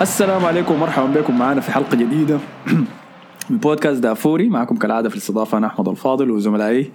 السلام 0.00 0.44
عليكم 0.44 0.74
ومرحبا 0.74 1.20
بكم 1.20 1.38
معنا 1.38 1.60
في 1.60 1.72
حلقة 1.72 1.96
جديدة 1.96 2.38
من 3.50 3.58
بودكاست 3.58 4.02
دافوري. 4.02 4.48
معكم 4.48 4.76
كالعادة 4.76 5.08
في 5.08 5.14
الاستضافة 5.14 5.58
أنا 5.58 5.66
أحمد 5.66 5.88
الفاضل 5.88 6.30
وزملائي 6.30 6.90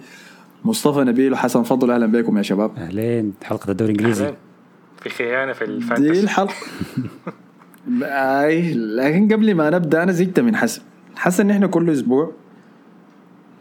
مصطفى 0.64 1.00
نبيل 1.00 1.32
وحسن 1.32 1.62
فضل. 1.62 1.90
أهلا 1.90 2.06
بكم 2.06 2.36
يا 2.36 2.42
شباب. 2.42 2.70
أهلين. 2.76 3.32
حلقة 3.44 3.70
الدوري 3.70 3.92
الإنجليزي. 3.92 4.34
في 5.02 5.08
خيانة 5.08 5.52
في 5.52 5.66
دي 5.66 5.72
الفانتسي 5.72 6.20
الحلقة. 6.20 6.54
أي 8.02 8.74
لكن 8.74 9.32
قبل 9.32 9.54
ما 9.54 9.70
نبدأ 9.70 10.02
أنا 10.02 10.12
زهقت 10.12 10.40
من 10.40 10.56
حسن. 10.56 10.82
حسن 11.16 11.44
ان 11.44 11.50
إحنا 11.50 11.66
كل 11.66 11.90
أسبوع 11.90 12.32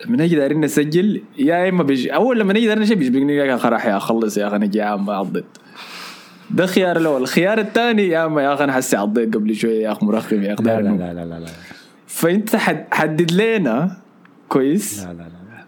لما 0.05 0.17
نجي 0.17 0.35
دايرين 0.35 0.61
نسجل 0.61 1.21
يا 1.37 1.69
إما 1.69 1.83
بيجي 1.83 2.15
أول 2.15 2.39
لما 2.39 2.53
نجي 2.53 2.65
دايرين 2.65 2.83
نسجل 2.83 2.95
بيجيبني 2.95 3.35
يا 3.35 3.55
أخي 3.55 3.69
راح 3.69 3.85
يا 3.85 3.97
اخلص 3.97 4.37
يا 4.37 4.47
أخي 4.47 4.55
أنا 4.55 4.65
جيعان 4.65 4.99
ما 4.99 5.13
عضيت 5.13 5.45
ده 6.51 6.65
خيار 6.65 6.97
الأول. 6.97 7.21
الخيار 7.21 7.59
الثاني 7.59 8.07
يا 8.07 8.25
اما 8.25 8.41
يا 8.43 8.53
أخي 8.53 8.63
أنا 8.63 8.73
حسي 8.73 8.97
عضيت 8.97 9.35
قبل 9.35 9.55
شوية 9.55 9.83
يا 9.83 9.91
أخي 9.91 10.05
مرخم 10.05 10.43
يا 10.43 10.53
أخي. 10.53 10.63
لا 10.63 10.81
لا. 10.81 10.89
لا 10.89 11.13
لا 11.13 11.25
لا 11.25 11.39
لا. 11.39 11.47
فأنت 12.07 12.55
حد 12.55 12.85
حدد 12.91 13.31
لنا 13.31 13.97
كويس؟ 14.49 15.03
لا 15.05 15.13
لا 15.13 15.17
لا 15.17 15.25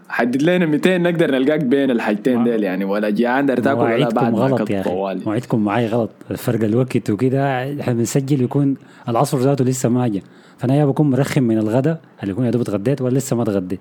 حدد 0.09 0.41
لنا 0.41 0.65
200 0.65 0.97
نقدر 0.97 1.31
نلقاك 1.31 1.59
بين 1.63 1.91
الحاجتين 1.91 2.43
ديل 2.43 2.63
يعني 2.63 2.85
ولا 2.85 3.09
جيعان 3.09 3.45
داير 3.45 3.59
تاكل 3.59 3.79
ولا 3.79 4.09
بعد 4.09 4.31
ما 4.33 4.39
غلط 4.39 4.69
يا 4.69 4.81
أخي. 4.81 4.89
طوالي. 4.89 5.21
مواعيدكم 5.25 5.65
معي 5.65 5.87
غلط. 5.87 6.09
فرق 6.35 6.63
الوقت 6.63 7.09
وكده 7.09 7.63
إحنا 7.81 7.93
بنسجل 7.93 8.41
يكون 8.41 8.75
العصر 9.09 9.37
ذاته 9.37 9.65
لسه 9.65 9.89
ما 9.89 10.07
جا 10.07 10.21
فأنا 10.57 10.75
يا 10.75 10.85
بكون 10.85 11.09
مرخم 11.09 11.43
من 11.43 11.57
الغداء 11.57 11.99
اللي 12.21 12.31
يكون 12.31 12.45
يا 12.45 12.51
دوب 12.51 12.61
اتغديت 12.61 13.01
ولا 13.01 13.17
لسه 13.17 13.35
ما 13.35 13.43
اتغديت. 13.43 13.79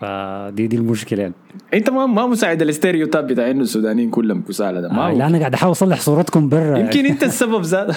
فدي 0.00 0.66
دي 0.66 0.76
المشكلة 0.76 1.22
يعني. 1.22 1.34
انت 1.74 1.90
ما 1.90 2.06
ما 2.06 2.26
مساعد 2.26 2.62
ال 2.62 2.68
stereotype 2.68 3.26
بتاع 3.26 3.50
إنه 3.50 3.62
السودانيين 3.62 4.10
كلهم 4.10 4.42
كسالى 4.42 4.82
ده. 4.82 4.88
ما 4.88 5.08
آه. 5.08 5.12
لا 5.12 5.26
أنا 5.26 5.38
قاعد 5.38 5.54
أحاول 5.54 5.72
أصلح 5.72 6.00
صورتكم 6.00 6.48
برا. 6.48 6.78
يمكن 6.78 7.06
أنت 7.06 7.22
السبب 7.22 7.62
ذات 7.62 7.96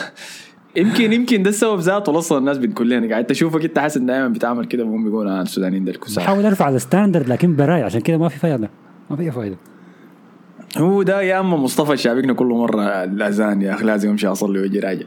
يمكن 0.75 1.13
يمكن 1.13 1.43
ده 1.43 1.49
السبب 1.49 1.79
ذاته 1.79 2.17
أصلا 2.17 2.37
الناس 2.37 2.57
بتقول 2.57 2.89
لنا 2.89 3.09
قاعد 3.09 3.25
تشوفك 3.25 3.63
أنت 3.65 3.79
حاسس 3.79 3.97
دائما 3.97 4.27
بتعمل 4.27 4.65
كده 4.65 4.83
وهم 4.83 5.03
بيقولوا 5.03 5.31
آه 5.31 5.41
السودانيين 5.41 5.85
ده 5.85 5.91
الكسالى 5.91 6.25
بحاول 6.25 6.45
أرفع 6.45 6.69
ال 6.69 6.76
standard 6.76 7.29
لكن 7.29 7.55
براي 7.55 7.83
عشان 7.83 8.01
كده 8.01 8.17
ما 8.17 8.29
في 8.29 8.39
فايدة. 8.39 8.69
ما 9.09 9.15
في 9.15 9.31
فايدة. 9.31 9.55
هو 10.77 11.03
ده 11.03 11.21
يا 11.21 11.39
أما 11.39 11.57
مصطفى 11.57 11.97
شابكنا 11.97 12.33
كل 12.33 12.45
مرة 12.45 12.83
الاذان 13.03 13.61
يا 13.61 13.73
أخي 13.73 13.85
لازم 13.85 14.09
أمشي 14.09 14.27
أصلي 14.27 14.59
وأجي 14.59 14.79
راجع. 14.79 15.05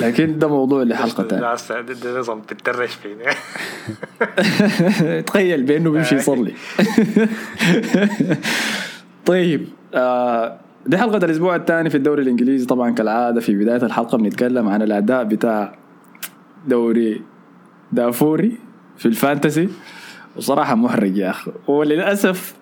لكن 0.00 0.38
ده 0.38 0.48
موضوع 0.48 0.82
لحلقه 0.82 1.28
ثانية 1.28 1.42
لا 1.42 1.80
ده 1.80 2.18
نظام 2.18 2.40
بتدرج 2.40 2.88
فيني 2.88 3.24
تخيل 5.26 5.62
بأنه 5.62 5.90
بيمشي 5.90 6.14
يصلي. 6.14 6.54
طيب 9.26 9.68
آه 9.94 10.60
دي 10.86 10.98
حلقة 10.98 11.16
الأسبوع 11.16 11.56
الثاني 11.56 11.90
في 11.90 11.96
الدوري 11.96 12.22
الإنجليزي. 12.22 12.66
طبعا 12.66 12.90
كالعادة 12.90 13.40
في 13.40 13.54
بداية 13.54 13.82
الحلقة 13.82 14.18
بنتكلم 14.18 14.68
عن 14.68 14.82
الأداء 14.82 15.24
بتاع 15.24 15.74
دوري 16.66 17.22
دافوري 17.92 18.58
في 18.96 19.06
الفانتسي. 19.06 19.68
وصراحة 20.36 20.74
محرج 20.74 21.16
يا 21.16 21.30
أخي. 21.30 21.52
وللأسف 21.68 22.54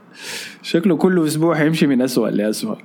شكله 0.63 0.97
كل 0.97 1.27
أسبوع 1.27 1.55
حيمشي 1.55 1.87
من 1.87 2.03
أسوأ 2.03 2.29
لأسوأ. 2.29 2.77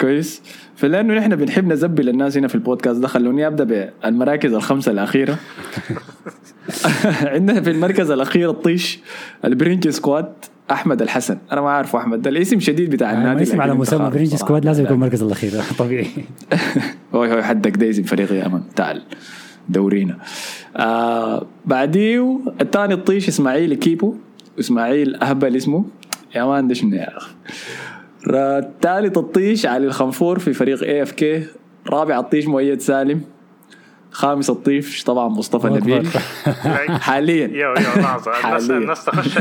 كويس. 0.00 0.42
فلأنه 0.76 1.14
نحن 1.14 1.36
بنحب 1.36 1.66
نزبل 1.66 2.08
الناس 2.08 2.36
هنا 2.36 2.48
في 2.48 2.54
البودكاست 2.54 3.00
ده 3.00 3.08
خلوني 3.08 3.46
أبدأ 3.46 3.90
بالمراكز 4.04 4.54
الخمسة 4.54 4.92
الأخيرة. 4.92 5.38
عندنا 7.34 7.60
في 7.60 7.70
المركز 7.70 8.10
الأخير 8.10 8.50
الطيش 8.50 8.98
ال 9.44 9.50
boring 9.50 9.88
squad 9.88 10.32
أحمد 10.70 11.02
الحسن. 11.02 11.38
أنا 11.52 11.60
ما 11.60 11.70
عارفه 11.70 11.98
أحمد 11.98 12.22
ده 12.22 12.30
الاسم 12.30 12.60
شديد 12.60 12.90
بتاع 12.90 13.12
يعني 13.12 13.24
النادي 13.24 13.42
اسم 13.42 13.60
على 13.60 13.74
مسمى 13.74 13.98
صراحة. 13.98 14.24
squad 14.24 14.64
لازم 14.64 14.82
لا. 14.82 14.88
يكون 14.88 14.96
المركز 14.96 15.22
الأخير. 15.22 15.52
طبيعي. 15.78 16.06
هوي 17.14 17.32
هوي 17.32 17.42
حدك 17.42 17.76
ده 17.76 17.90
اسم 17.90 18.02
فريق 18.02 18.32
يا 18.32 18.48
man 18.48 18.60
تعال 18.76 19.02
دورينا. 19.68 20.18
آه 20.76 21.46
بعديه 21.66 22.40
الثاني 22.60 22.94
الطيش 22.94 23.28
إسماعيل 23.28 23.74
كيبو 23.74 24.14
إسماعيل 24.60 25.16
أهبل 25.16 25.56
اسمه. 25.56 25.84
يا 26.34 26.44
man 26.44 26.68
ده 26.68 26.74
شنو 26.74 26.96
يا 26.96 27.16
أخي؟ 27.18 27.30
الثالث 28.26 29.18
الطيش 29.18 29.66
علي 29.66 29.86
الخنفور 29.86 30.38
في 30.38 30.52
فريق 30.52 30.82
AFK 30.82 31.46
رابع 31.88 32.18
الطيش 32.18 32.46
مؤيد 32.46 32.80
سالم. 32.80 33.22
خامس 34.12 34.50
الطيش 34.50 35.04
طبعا 35.04 35.28
مصطفى 35.28 35.66
نبيل. 35.66 36.08
حاليا. 37.06 37.46
يو 37.46 37.68
يو 37.68 37.74
لحظة. 37.74 38.32
الناس. 38.48 38.70
الناس 38.70 39.04
تخش. 39.04 39.38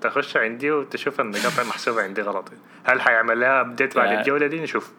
تخش 0.00 0.36
عندي 0.36 0.70
وتشوف 0.70 1.20
النقاط 1.20 1.60
المحسوبه 1.60 2.02
عندي 2.02 2.22
غلط. 2.22 2.48
هل 2.84 3.00
حيعمل 3.00 3.40
لها 3.40 3.60
update 3.60 3.96
بعد. 3.96 4.18
الجولة 4.18 4.46
دي؟ 4.46 4.60
نشوف. 4.60 4.92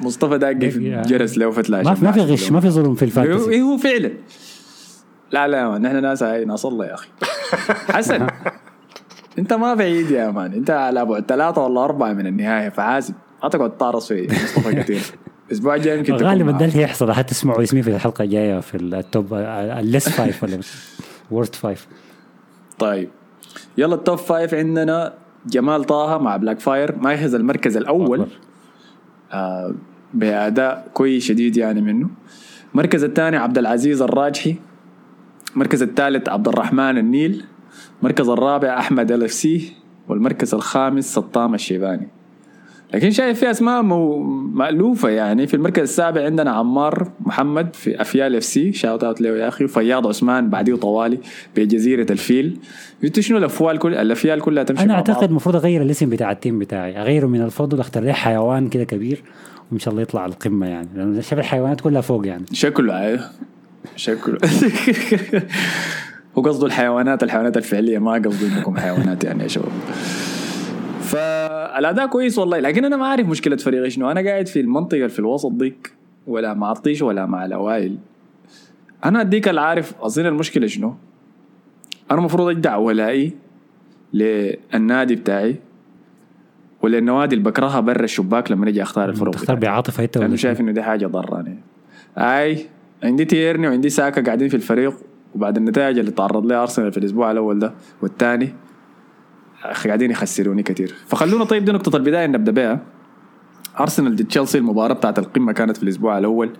مصطفى 0.00 0.38
داقي 0.38 0.70
في 0.70 1.02
جرس 1.06 1.38
لو 1.38 1.52
فتلاش 1.52 1.86
ما 1.86 1.94
في 1.94 2.04
ما 2.04 2.12
في 2.12 2.20
غش 2.20 2.50
ما 2.50 2.60
في 2.60 2.70
ظلم 2.70 2.94
في 2.94 3.04
ال 3.04 3.09
fantasy. 3.09 3.50
إيه 3.50 3.62
هو 3.62 3.76
فعلا. 3.78 4.10
لا 5.30 5.48
لا 5.48 5.78
نحن 5.78 6.02
ناس 6.02 6.22
هاي 6.22 6.44
ناس 6.44 6.64
الله 6.64 6.86
يا 6.86 6.94
أخي. 6.94 7.08
حسن. 7.96 8.26
انت 9.38 9.52
ما 9.52 9.74
بعيد 9.74 10.10
يا 10.10 10.30
man. 10.30 10.52
انت 10.52 10.70
على 10.70 11.04
بعد 11.04 11.24
ثلاثة 11.26 11.64
ولا 11.64 11.84
أربعة 11.84 12.12
من 12.12 12.26
النهاية 12.26 12.68
فحاسب 12.68 13.14
ما 13.42 13.48
تقعد 13.48 13.76
تعرص 13.76 14.08
في 14.08 14.26
مصطفى 14.30 14.74
كثير. 14.82 15.00
الأسبوع 15.48 15.74
الجاي 15.74 15.98
يمكن 15.98 16.14
غالبا 16.14 16.50
ده. 16.52 16.64
اللي 16.64 16.76
هيحصل. 16.78 17.12
حتسمعوا 17.12 17.62
اسمي 17.62 17.82
في 17.82 17.90
الحلقة 17.90 18.24
الجاية 18.24 18.60
في 18.60 18.76
ال 18.76 18.90
top 18.90 19.34
ال 19.34 19.46
least 19.46 20.08
five 20.08 20.42
ولا 20.42 20.60
worst 21.30 21.54
five 21.54 21.86
طيب. 22.78 23.08
يلا 23.78 23.94
ال 23.94 24.00
top 24.00 24.18
five 24.18 24.54
عندنا. 24.54 25.12
جمال 25.46 25.84
طه 25.84 26.18
مع 26.18 26.36
Black 26.36 26.60
Fire 26.60 26.96
ما 26.98 27.12
يحز 27.12 27.34
المركز 27.34 27.76
الأول. 27.76 28.20
أكبر. 28.20 28.32
آه 29.32 29.74
بأداء 30.14 30.88
كويس 30.94 31.24
شديد 31.24 31.56
يعني 31.56 31.80
منه. 31.80 32.08
المركز 32.72 33.04
الثاني 33.04 33.36
عبد 33.36 33.58
العزيز 33.58 34.02
الراجحي. 34.02 34.56
المركز 35.54 35.82
الثالث 35.82 36.28
عبد 36.28 36.48
الرحمن 36.48 36.98
النيل. 36.98 37.44
المركز 38.04 38.28
الرابع 38.28 38.78
أحمد 38.78 39.12
ال 39.12 39.24
FC 39.24 39.72
والمركز 40.08 40.54
الخامس 40.54 41.14
سطام 41.14 41.54
الشيباني. 41.54 42.08
لكن 42.94 43.10
شايف 43.10 43.40
في 43.40 43.50
أسماء 43.50 43.82
مألوفة 43.82 45.08
يعني. 45.08 45.46
في 45.46 45.54
المركز 45.54 45.82
السابع 45.82 46.24
عندنا 46.24 46.50
عمار 46.50 47.10
محمد 47.20 47.76
في 47.76 48.00
أفيال 48.00 48.36
FC. 48.36 48.72
shout 48.72 49.04
out 49.04 49.20
له 49.20 49.28
يا 49.28 49.48
أخي. 49.48 49.64
وفياض 49.64 50.06
عثمان 50.06 50.50
بعديه 50.50 50.74
طوالي 50.74 51.18
بجزيرة 51.56 52.12
الفيل. 52.12 52.58
أنتوا 53.04 53.22
شنو 53.22 53.38
الأفوال 53.38 53.78
كل 53.78 53.94
الأفيال 53.94 54.40
كلها 54.40 54.64
تمشي 54.64 54.84
أنا 54.84 54.94
أعتقد. 54.94 55.28
المفروض 55.28 55.56
أغير 55.56 55.82
الاسم 55.82 56.10
بتاع 56.10 56.32
ال 56.32 56.37
team 56.37 56.58
بتاعي. 56.58 57.00
أغيره 57.00 57.26
من 57.26 57.42
الفضل 57.42 57.80
اختار 57.80 58.12
حيوان 58.12 58.68
كده 58.68 58.84
كبير 58.84 59.22
وإن 59.72 59.78
شاء 59.78 59.92
الله 59.92 60.02
يطلع 60.02 60.20
على 60.22 60.32
القمة 60.32 60.66
يعني. 60.66 60.88
لأنه 60.94 61.20
شايف 61.20 61.40
الحيوانات 61.40 61.80
كلها 61.80 62.00
فوق 62.00 62.26
يعني. 62.26 62.44
شكله 62.52 63.20
شكله. 63.96 64.38
هو 66.38 66.42
قصده 66.42 66.66
الحيوانات 66.66 67.22
الحيوانات 67.22 67.56
الفعلية 67.56 67.98
ما 67.98 68.12
قصده 68.12 68.58
انكم 68.58 68.76
حيوانات 68.76 69.24
يعني 69.24 69.42
يا 69.42 69.48
شباب. 69.48 69.72
فالأداء 71.00 72.06
كويس 72.06 72.38
والله 72.38 72.58
لكن 72.58 72.84
أنا 72.84 72.96
ما 72.96 73.06
عارف 73.06 73.28
مشكلة 73.28 73.56
فريقي 73.56 73.90
شنو 73.90 74.10
أنا 74.10 74.20
قاعد 74.30 74.46
في 74.46 74.60
المنطقة 74.60 75.06
في 75.06 75.18
الوسط 75.18 75.52
ديك 75.52 75.92
ولا 76.26 76.54
مع 76.54 76.72
الطيش 76.72 77.02
ولا 77.02 77.26
مع 77.26 77.44
الأوائل. 77.44 77.98
أنا 79.04 79.20
أديك 79.20 79.48
العارف 79.48 79.94
اظن 80.00 80.26
المشكلة 80.26 80.66
شنو؟ 80.66 80.94
أنا 82.10 82.18
المفروض 82.18 82.48
أجدع 82.48 82.76
ولائي 82.76 83.32
للنادي 84.12 85.14
بتاعي 85.14 85.56
ولا 86.82 86.98
النوادي 86.98 87.34
اللي 87.34 87.50
بكرهها 87.50 87.80
برا 87.80 88.04
الشباك 88.04 88.50
لما 88.50 88.68
أجي 88.68 88.82
أختار 88.82 89.08
الفرق 89.08 89.30
تختار. 89.30 89.56
بعاطفة 89.56 90.04
أنت 90.04 90.16
ولا 90.16 90.36
شايف 90.36 90.60
إنه 90.60 90.72
دي 90.72 90.82
حاجة 90.82 91.06
ضراني 91.06 91.58
أي 92.18 92.66
عندي 93.02 93.24
تيرني 93.24 93.68
وعندي 93.68 93.88
ساكا 93.88 94.22
قاعدين 94.22 94.48
في 94.48 94.56
الفريق 94.56 94.94
وبعد 95.34 95.56
النتائج 95.56 95.98
اللي 95.98 96.10
تعرض 96.10 96.46
لها 96.46 96.62
أرسنال 96.62 96.92
في 96.92 96.98
الأسبوع 96.98 97.30
الأول 97.30 97.58
ده 97.58 97.74
والثاني 98.02 98.54
قاعدين 99.86 100.10
يخسروني 100.10 100.62
كثير 100.62 100.94
فخلونا 101.06 101.44
طيب 101.44 101.64
دي 101.64 101.72
نقطة 101.72 101.96
البداية 101.96 102.26
نبدأ 102.26 102.52
بها 102.52 102.80
أرسنال 103.80 104.16
ضد 104.16 104.26
تشيلسي 104.26 104.58
المباراة 104.58 104.94
بتاعت 104.94 105.18
القمة 105.18 105.52
كانت 105.52 105.76
في 105.76 105.82
الأسبوع 105.82 106.18
الأول. 106.18 106.50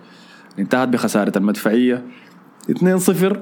انتهت 0.59 0.87
بخسارة 0.87 1.37
المدفعية. 1.37 2.03
2-0 2.71 3.37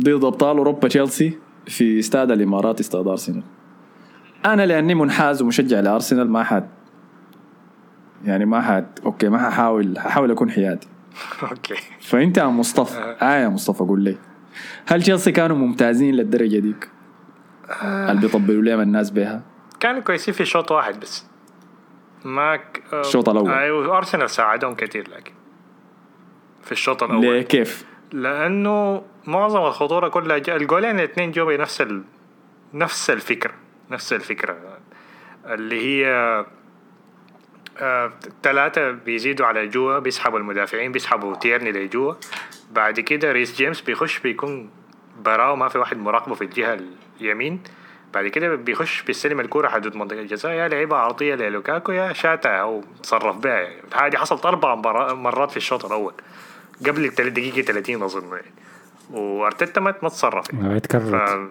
ضد 0.00 0.24
أبطال 0.24 0.56
أوروبا 0.56 0.88
تشيلسي 0.88 1.38
في 1.66 1.98
استاد 1.98 2.30
الإمارات 2.30 2.80
استاد 2.80 3.06
أرسنال. 3.06 3.42
أنا 4.46 4.66
لأني 4.66 4.94
منحاز 4.94 5.42
ومشجع 5.42 5.80
لأرسنال 5.80 6.30
ما 6.30 6.42
حد 6.42 6.68
يعني 8.24 8.44
ما 8.44 8.60
حد 8.60 8.86
okay 9.04 9.28
ما 9.28 9.38
ححاول 9.38 9.98
ححاول 9.98 10.30
أكون 10.30 10.50
حيادي. 10.50 10.86
okay. 11.50 11.74
فأنت 12.00 12.36
يا 12.38 12.44
مصطفى 12.44 13.16
آه 13.22 13.34
يا 13.38 13.48
مصطفى 13.48 13.84
قول 13.84 14.04
لي. 14.04 14.16
هل 14.86 15.02
تشيلسي 15.02 15.32
كانوا 15.32 15.56
ممتازين 15.56 16.14
للدرجة 16.14 16.58
ديك؟ 16.58 16.88
اللي 17.82 18.20
بيطبلوا 18.20 18.62
لهم 18.62 18.80
الناس 18.80 19.10
بها 19.10 19.42
كانوا 19.80 20.00
كويسين 20.00 20.34
في 20.34 20.44
شوط 20.44 20.70
واحد 20.72 21.00
بس 21.00 21.26
ما 22.24 22.56
ك... 22.56 22.82
آه، 22.92 23.00
الشوط 23.00 23.28
الأول. 23.28 23.50
أيوه 23.50 23.96
ارسنال 23.96 24.30
ساعدهم 24.30 24.74
كثير 24.74 25.10
لكن 25.10 25.32
في 26.62 26.72
الشوط 26.72 27.02
الأول 27.02 27.20
ليه 27.20 27.42
كيف؟ 27.42 27.84
لأنه 28.12 29.02
معظم 29.26 29.60
الخطورة 29.60 30.08
كلها 30.08 30.38
جا... 30.38 30.56
الجولين 30.56 30.98
الاثنين 30.98 31.30
جو 31.32 31.46
بنفس 31.46 31.80
ال... 31.80 32.02
نفس 32.74 33.10
الفكرة 33.10 33.54
نفس 33.90 34.12
الفكرة 34.12 34.56
اللي 35.46 35.80
هي 35.80 36.06
ثلاثة 38.42 38.90
بيزيدوا 38.90 39.46
على 39.46 39.66
جوا 39.66 39.98
بيسحبوا 39.98 40.38
المدافعين 40.38 40.92
بيسحبوا 40.92 41.34
تيرني 41.36 41.72
لجوا. 41.72 42.14
بعد 42.72 43.00
كده 43.00 43.32
ريس 43.32 43.56
جيمس 43.56 43.80
بيخش 43.80 44.18
بيكون 44.18 44.70
براه 45.24 45.54
ما 45.54 45.68
في 45.68 45.78
واحد 45.78 45.96
مراقبه 45.98 46.34
في 46.34 46.44
الجهة 46.44 46.78
اليمين. 47.20 47.60
بعد 48.14 48.26
كده 48.26 48.54
بيخش 48.54 49.02
بيستلم 49.02 49.40
الكورة 49.40 49.68
حدود 49.68 49.96
منطقة 49.96 50.20
الجزاء. 50.20 50.52
يا 50.52 50.68
لعيبة 50.68 50.96
عرضية 50.96 51.34
للوكاكو 51.34 51.92
يا 51.92 52.12
شاتها 52.12 52.56
أو 52.60 52.84
تصرف 53.02 53.36
بها. 53.36 53.52
يعني. 53.52 53.82
هذه 53.94 54.16
حصلت 54.16 54.46
أربع 54.46 54.74
مرا- 54.74 55.12
مرات 55.14 55.50
في 55.50 55.56
الشوط 55.56 55.84
الأول. 55.84 56.12
قبل 56.86 57.04
التل- 57.04 57.30
دقيقة 57.30 57.62
30 57.62 58.02
أظن. 58.02 58.28
يعني. 58.32 58.52
وأرتيتا 59.10 59.80
ما 59.80 59.90
تصرف. 59.92 60.52
يعني. 60.52 60.66
آه، 61.14 61.46
ف- 61.46 61.50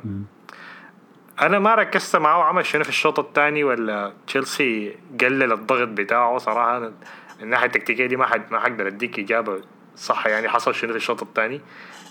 أنا 1.42 1.60
ما 1.60 1.76
ركزت 1.76 2.16
معاه 2.16 2.44
عمل 2.44 2.66
شنو 2.66 2.84
في 2.84 2.90
الشوط 2.90 3.20
الثاني؟ 3.20 3.64
ولا 3.64 4.14
تشيلسي 4.28 4.96
قلل 5.22 5.52
الضغط 5.52 5.88
بتاعه 5.88 6.38
صراحة؟ 6.38 6.78
أنا 6.78 6.94
الناحيه 7.42 7.66
التكتيكيه 7.66 8.06
دي 8.06 8.16
ما 8.16 8.26
حد 8.26 8.52
ما 8.52 8.60
حقدر 8.60 8.88
أديك 8.88 9.20
إجابة 9.20 9.62
صح. 9.96 10.28
يعني 10.28 10.50
حصل 10.50 10.76
شنو 10.76 10.92
في 10.92 10.98
الشوط 10.98 11.22
الثاني؟ 11.22 11.62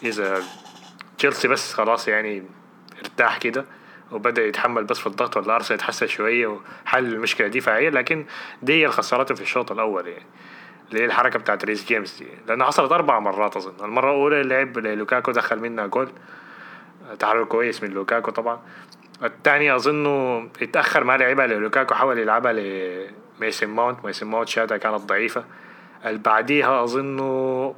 إذا 0.03 0.43
تشيلسي 1.19 1.49
بس 1.49 1.75
خلاص 1.75 2.09
يعني 2.09 2.43
ارتاح 2.99 3.39
كده 3.39 3.65
وبدأ 4.13 4.47
يتحمل 4.47 4.85
بس 4.85 4.99
في 4.99 5.07
الضغط 5.07 5.37
ولا 5.37 5.55
أرسنال 5.55 5.79
يتحسن 5.79 6.07
شوية 6.07 6.47
وحل 6.47 7.05
المشكلة 7.05 7.49
دفاعيا 7.49 7.91
لكن 7.91 8.27
دي 8.63 8.73
هي 8.73 8.87
اللي 8.87 9.35
في 9.35 9.43
الشوط 9.43 9.73
الأول 9.73 10.07
يعني 10.09 10.27
اللي 10.89 11.01
هي 11.01 11.05
الحركة 11.05 11.39
بتاعت 11.39 11.65
ريس 11.65 11.87
جيمس 11.87 12.19
دي. 12.19 12.29
لأنها 12.49 12.67
حصلت 12.67 12.93
أربع 12.93 13.19
مرات 13.19 13.57
أظن. 13.57 13.85
المرة 13.85 14.11
الأولى 14.11 14.43
لعب 14.43 14.79
لوكاكو 14.79 15.33
دخل 15.33 15.61
منها 15.61 15.87
جول. 15.87 16.09
تحرر 17.19 17.45
كويس 17.45 17.83
من 17.83 17.91
لوكاكو 17.91 18.31
طبعا. 18.31 18.61
الثاني 19.23 19.77
أظنه 19.77 20.49
اتاخر 20.63 21.05
ما 21.05 21.17
لعبها 21.17 21.47
لوكاكو 21.47 21.95
حاول 21.95 22.19
يلعبها 22.19 22.53
لميسن 22.53 23.67
ماونت. 23.67 24.05
ميسن 24.05 24.27
ماونت 24.27 24.49
شاتها 24.49 24.77
كانت 24.77 25.01
ضعيفة. 25.01 25.45
بعديها 26.05 26.85
أظنه 26.85 27.75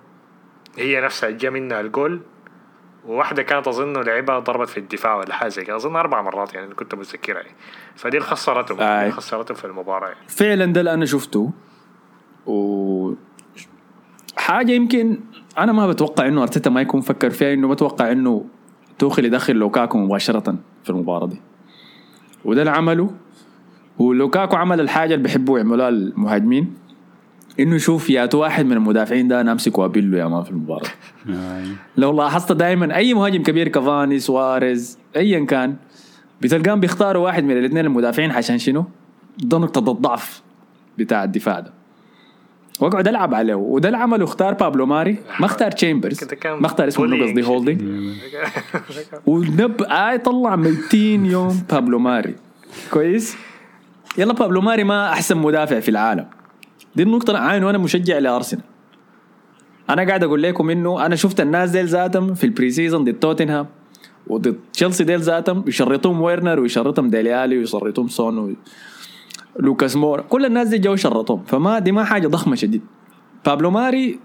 هي 0.78 1.00
نفسها 1.00 1.30
جا 1.30 1.50
منها 1.50 1.80
الجول 1.80 2.20
وواحدة 3.06 3.42
كانت 3.42 3.68
أظن 3.68 3.96
لعبها 4.02 4.38
ضربت 4.38 4.68
في 4.68 4.78
الدفاع 4.78 5.16
ولا 5.16 5.34
حاجة 5.34 5.48
زي 5.48 5.64
كده. 5.64 5.76
أظن 5.76 5.96
أربع 5.96 6.22
مرات 6.22 6.54
يعني 6.54 6.74
كنت 6.74 6.94
متذكرها 6.94 7.40
يعني. 7.40 7.56
فدي 7.96 8.16
اللي 8.16 8.28
خسرتهم 8.28 8.80
آي. 8.80 9.02
اللي 9.02 9.12
خسرتهم 9.12 9.56
في 9.56 9.64
المباراة 9.64 10.08
يعني. 10.08 10.28
فعلا 10.28 10.66
ده 10.66 10.80
اللي 10.80 10.94
أنا 10.94 11.04
شفته. 11.04 11.50
و 12.46 13.12
حاجة 14.36 14.72
يمكن 14.72 15.20
أنا 15.58 15.72
ما 15.72 15.86
بتوقع 15.86 16.26
إنه 16.26 16.42
أرتيتا 16.42 16.70
ما 16.70 16.80
يكون 16.80 17.00
فكر 17.00 17.30
فيها 17.30 17.52
إنه 17.52 17.68
بتوقع 17.68 18.12
إنه 18.12 18.46
توخل 18.98 19.24
يدخل 19.24 19.54
لوكاكو 19.54 19.98
مباشرة. 19.98 20.56
في 20.84 20.90
المباراة 20.90 21.26
دي 21.26 21.40
وده 22.44 22.60
اللي 22.60 22.70
عمله 22.70 23.10
ولوكاكو 23.98 24.56
عمل 24.56 24.80
الحاجة 24.80 25.14
اللي 25.14 25.22
بيحبوا 25.22 25.58
يعملوها 25.58 25.88
المهاجمين 25.88 26.74
إنه 27.60 27.74
يشوف 27.74 28.10
يا 28.10 28.28
واحد 28.34 28.66
من 28.66 28.72
المدافعين 28.72 29.28
ده 29.28 29.40
أنا 29.40 29.52
أمسكه 29.52 29.80
وابله 29.80 30.18
يا 30.18 30.26
man 30.26 30.42
في 30.42 30.50
المباراة 30.50 30.88
آه. 31.30 31.62
لو 31.96 32.16
لاحظت 32.16 32.52
دائما 32.52 32.96
أي 32.96 33.14
مهاجم 33.14 33.42
كبير 33.42 33.68
كافاني 33.68 34.18
سواريز 34.18 34.98
ايا 35.16 35.44
كان 35.44 35.76
بتلقاهم 36.40 36.80
بيختاروا 36.80 37.24
واحد 37.24 37.44
من 37.44 37.50
الاثنين 37.50 37.84
المدافعين 37.84 38.30
عشان 38.30 38.58
شنو؟ 38.58 38.84
ده 39.38 39.58
نقطة 39.58 39.92
الضعف 39.92 40.42
بتاع 40.98 41.24
الدفاع 41.24 41.60
ده 41.60 41.72
واقعد 42.82 43.08
ألعب 43.08 43.34
عليه. 43.34 43.54
وده 43.54 43.88
اللي 43.88 43.98
عمله 43.98 44.24
اختار 44.24 44.54
بابلو 44.54 44.86
ماري. 44.86 45.16
ما 45.40 45.46
اختار 45.46 45.70
تشامبرز 45.70 46.24
ما 46.44 46.66
اختار 46.66 46.88
اسمه 46.88 47.06
bullying. 47.06 47.22
قصدي 47.22 47.46
هولدنج. 47.46 47.82
ونب 49.26 49.82
آي 49.82 50.18
طلع 50.18 50.56
200 50.56 50.96
يوم 50.96 51.62
بابلو 51.70 51.98
ماري. 51.98 52.34
كويس؟ 52.90 53.36
يلا 54.18 54.32
بابلو 54.32 54.60
ماري 54.60 54.84
ما 54.84 55.08
أحسن 55.08 55.38
مدافع 55.38 55.80
في 55.80 55.88
العالم. 55.88 56.26
دي 56.96 57.02
النقطة. 57.02 57.38
عاين 57.38 57.64
وأنا 57.64 57.78
مشجع 57.78 58.18
لأرسنال. 58.18 58.62
أنا 59.90 60.04
قاعد 60.06 60.24
أقول 60.24 60.42
لكم 60.42 60.70
إنه 60.70 61.06
أنا 61.06 61.16
شفت 61.16 61.40
الناس 61.40 61.70
ديل 61.70 61.86
ذاتهم 61.86 62.34
في 62.34 62.44
ال 62.44 62.70
pre-season 62.70 63.04
ضد 63.04 63.12
توتنهام 63.12 63.66
وضد 64.26 64.56
تشيلسي 64.72 65.04
ديل 65.04 65.20
ذاتهم. 65.20 65.64
يشرطهم 65.66 66.20
ويرنر 66.20 66.60
ويشرطهم 66.60 67.10
ديلي 67.10 67.38
آلي 67.38 67.58
ويشرطهم 67.58 68.08
سون 68.08 68.38
و... 68.38 68.52
لوكاس 69.60 69.96
مور 69.96 70.20
كل 70.20 70.44
الناس 70.46 70.68
دي 70.68 70.78
جو 70.78 70.96
شرطهم. 70.96 71.42
فما 71.44 71.78
دي 71.78 71.92
ما 71.92 72.04
حاجة 72.04 72.26
ضخمة 72.26 72.54
شديد. 72.54 72.82
بابلو 73.46 73.70
ماري 73.70 74.18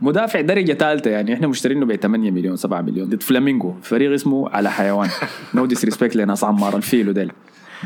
مدافع 0.00 0.40
درجة 0.40 0.72
ثالثة 0.72 1.10
يعني. 1.10 1.34
إحنا 1.34 1.46
مشترينه 1.46 1.86
ب 1.86 1.94
8 1.94 2.30
مليون 2.30 2.56
7 2.56 2.80
مليون. 2.80 3.08
ضد 3.08 3.22
فلامينجو 3.22 3.74
فريق 3.82 4.12
اسمه 4.12 4.48
على 4.48 4.70
حيوان. 4.70 5.08
no 5.54 5.66
disrespect 5.66 6.16
لناس 6.16 6.44
عمار 6.44 6.76
الفيل 6.76 7.08
وديل. 7.08 7.32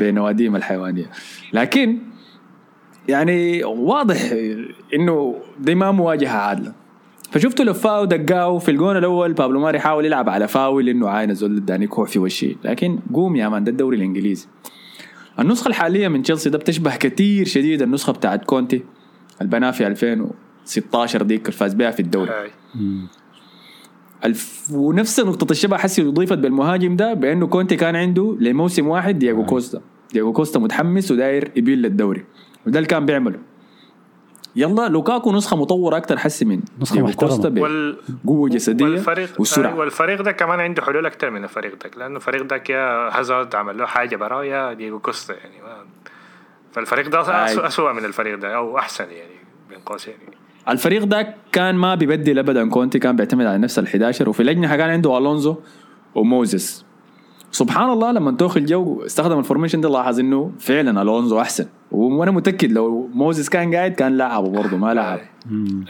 بنواديهم 0.00 0.56
الحيوانية. 0.56 1.10
لكن 1.52 1.98
يعني 3.08 3.64
واضح 3.64 4.34
إنه 4.94 5.34
دي 5.60 5.74
ما 5.74 5.90
مواجهة 5.90 6.36
عادلة. 6.38 6.72
فشفته 7.30 7.64
لفاه 7.64 8.00
ودقاه 8.00 8.58
في 8.58 8.70
الجون 8.70 8.96
الأول. 8.96 9.32
بابلو 9.32 9.60
ماري 9.60 9.80
حاول 9.80 10.04
يلعب 10.04 10.28
على 10.28 10.48
فاول 10.48 10.88
إنه 10.88 11.08
عاين 11.08 11.30
الزول 11.30 11.56
اداني 11.56 11.86
كوع 11.86 12.04
في 12.04 12.18
وشي. 12.18 12.56
لكن 12.64 12.98
قوم 13.14 13.36
يا 13.36 13.48
man 13.48 13.64
ده 13.64 13.70
الدوري 13.70 13.96
الإنجليزي. 13.96 14.46
النسخة 15.40 15.68
الحالية 15.68 16.08
من 16.08 16.22
تشيلسي 16.22 16.50
ده 16.50 16.58
بتشبه 16.58 16.96
كثير 16.96 17.46
شديد 17.46 17.82
النسخة 17.82 18.12
بتاعت 18.12 18.44
كونتي. 18.44 18.82
البناء 19.42 19.72
في 19.72 19.86
2016 19.86 21.22
ديك 21.22 21.40
اللي 21.40 21.52
فاز 21.52 21.74
بها 21.74 21.90
في 21.90 22.00
الدوري. 22.00 22.30
ألف... 24.24 24.70
ونفس 24.72 25.20
نقطة 25.20 25.50
الشبه 25.50 25.76
حسي 25.76 26.02
أضيفت 26.02 26.38
بالمهاجم 26.38 26.96
ده 26.96 27.14
بأنه 27.14 27.46
كونتي 27.46 27.76
كان 27.76 27.96
عنده 27.96 28.36
لموسم 28.40 28.88
واحد 28.88 29.18
دياغو 29.18 29.44
كوستا. 29.44 29.80
دياغو 30.12 30.32
كوستا 30.32 30.58
متحمس 30.58 31.10
وداير 31.10 31.52
يبيل 31.56 31.82
للدوري. 31.82 32.24
وده 32.66 32.78
اللي 32.78 32.88
كان 32.88 33.06
بيعمله. 33.06 33.38
يلا 34.56 34.88
لوكاكو 34.88 35.32
نسخة 35.32 35.56
مطورة 35.56 35.96
أكتر 35.96 36.18
حسي 36.18 36.44
من 36.44 36.60
محترمة. 36.80 37.12
كوستا 37.12 37.48
وال... 37.48 37.96
بقوة 38.24 38.48
جسدية 38.48 38.84
والفريق 38.84 39.30
والسرعة 39.38 39.72
آه، 39.72 39.74
والفريق 39.76 40.22
ده 40.22 40.32
كمان 40.32 40.60
عنده 40.60 40.82
حلول 40.82 41.06
أكثر 41.06 41.30
من 41.30 41.44
الفريق 41.44 41.72
ده 41.84 41.90
لأنه 41.96 42.16
الفريق 42.16 42.42
ده 42.42 42.62
يا 42.70 43.18
هازارد 43.18 43.54
عمل 43.54 43.78
له 43.78 43.86
حاجة 43.86 44.16
براه 44.16 44.44
يا 44.44 44.72
دييغو 44.72 44.98
كوستا 44.98 45.34
يعني 45.34 45.62
ما 45.62 45.76
فالفريق 46.72 47.08
ده. 47.08 47.20
أسوأ, 47.20 47.66
اسوء 47.66 47.92
من 47.92 48.04
الفريق 48.04 48.38
ده 48.38 48.56
أو 48.56 48.78
أحسن 48.78 49.04
يعني 49.04 49.36
بين 49.68 49.78
قوسين 49.78 50.14
يعني. 50.24 50.36
الفريق 50.68 51.04
ده 51.04 51.34
كان 51.52 51.74
ما 51.74 51.94
بيبدل 51.94 52.38
ابدا 52.38 52.70
كونتي 52.70 52.98
كان 52.98 53.16
بيعتمد 53.16 53.46
على 53.46 53.58
نفس 53.58 53.78
ال 53.78 53.86
11 53.86 54.28
وفي 54.28 54.42
الاجنحه 54.42 54.76
كان 54.76 54.90
عنده 54.90 55.18
ألونزو 55.18 55.56
وموزيس 56.14 56.85
سبحان 57.50 57.90
الله 57.90 58.12
لما 58.12 58.30
توخل 58.30 58.66
جو 58.66 59.02
استخدم 59.06 59.38
ال 59.38 59.43
formation 59.43 59.80
ده 59.80 59.88
لاحظ 59.88 60.20
إنه 60.20 60.52
فعلا 60.58 61.02
ألونزو 61.02 61.40
أحسن. 61.40 61.66
وأنا 61.90 62.30
متأكد 62.30 62.72
لو 62.72 63.10
موزيس 63.14 63.48
كان 63.48 63.74
قاعد 63.74 63.92
كان 63.92 64.16
لعبه 64.16 64.48
برضه 64.48 64.76
ما 64.76 64.94
لعب 64.94 65.20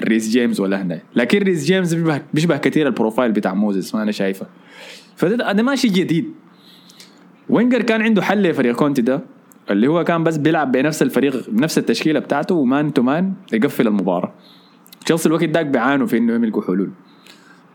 ريس 0.02 0.28
جيمس 0.28 0.60
ولا 0.60 0.82
هنا. 0.82 1.00
لكن 1.16 1.38
ريس 1.38 1.64
جيمس 1.64 1.94
بيشبه, 1.94 2.22
بيشبه 2.34 2.56
كثير 2.56 2.86
ال 2.86 2.92
profile 2.92 3.32
بتاع 3.32 3.54
موزيس 3.54 3.94
ما 3.94 4.02
أنا 4.02 4.12
شايفه. 4.12 4.46
فده 5.16 5.52
ده 5.52 5.62
ماشي 5.62 5.88
جديد. 5.88 6.32
winger 7.48 7.82
كان 7.82 8.02
عنده 8.02 8.22
حل 8.22 8.42
لفريق 8.42 8.76
كونتي 8.76 9.02
ده 9.02 9.20
اللي 9.70 9.86
هو 9.86 10.04
كان 10.04 10.24
بس 10.24 10.36
بيلعب 10.36 10.72
بنفس 10.72 11.02
الفريق 11.02 11.50
بنفس 11.50 11.78
التشكيلة 11.78 12.20
بتاعته 12.20 12.54
و 12.54 12.64
man 12.64 12.92
to 12.92 13.02
man 13.02 13.32
يقفل 13.52 13.86
المباراة. 13.86 14.32
تشيلسي 15.04 15.28
الوقت 15.28 15.44
داك 15.44 15.66
بيعانوا 15.66 16.06
في 16.06 16.18
إنه 16.18 16.34
يملكوا 16.34 16.62
حلول. 16.62 16.90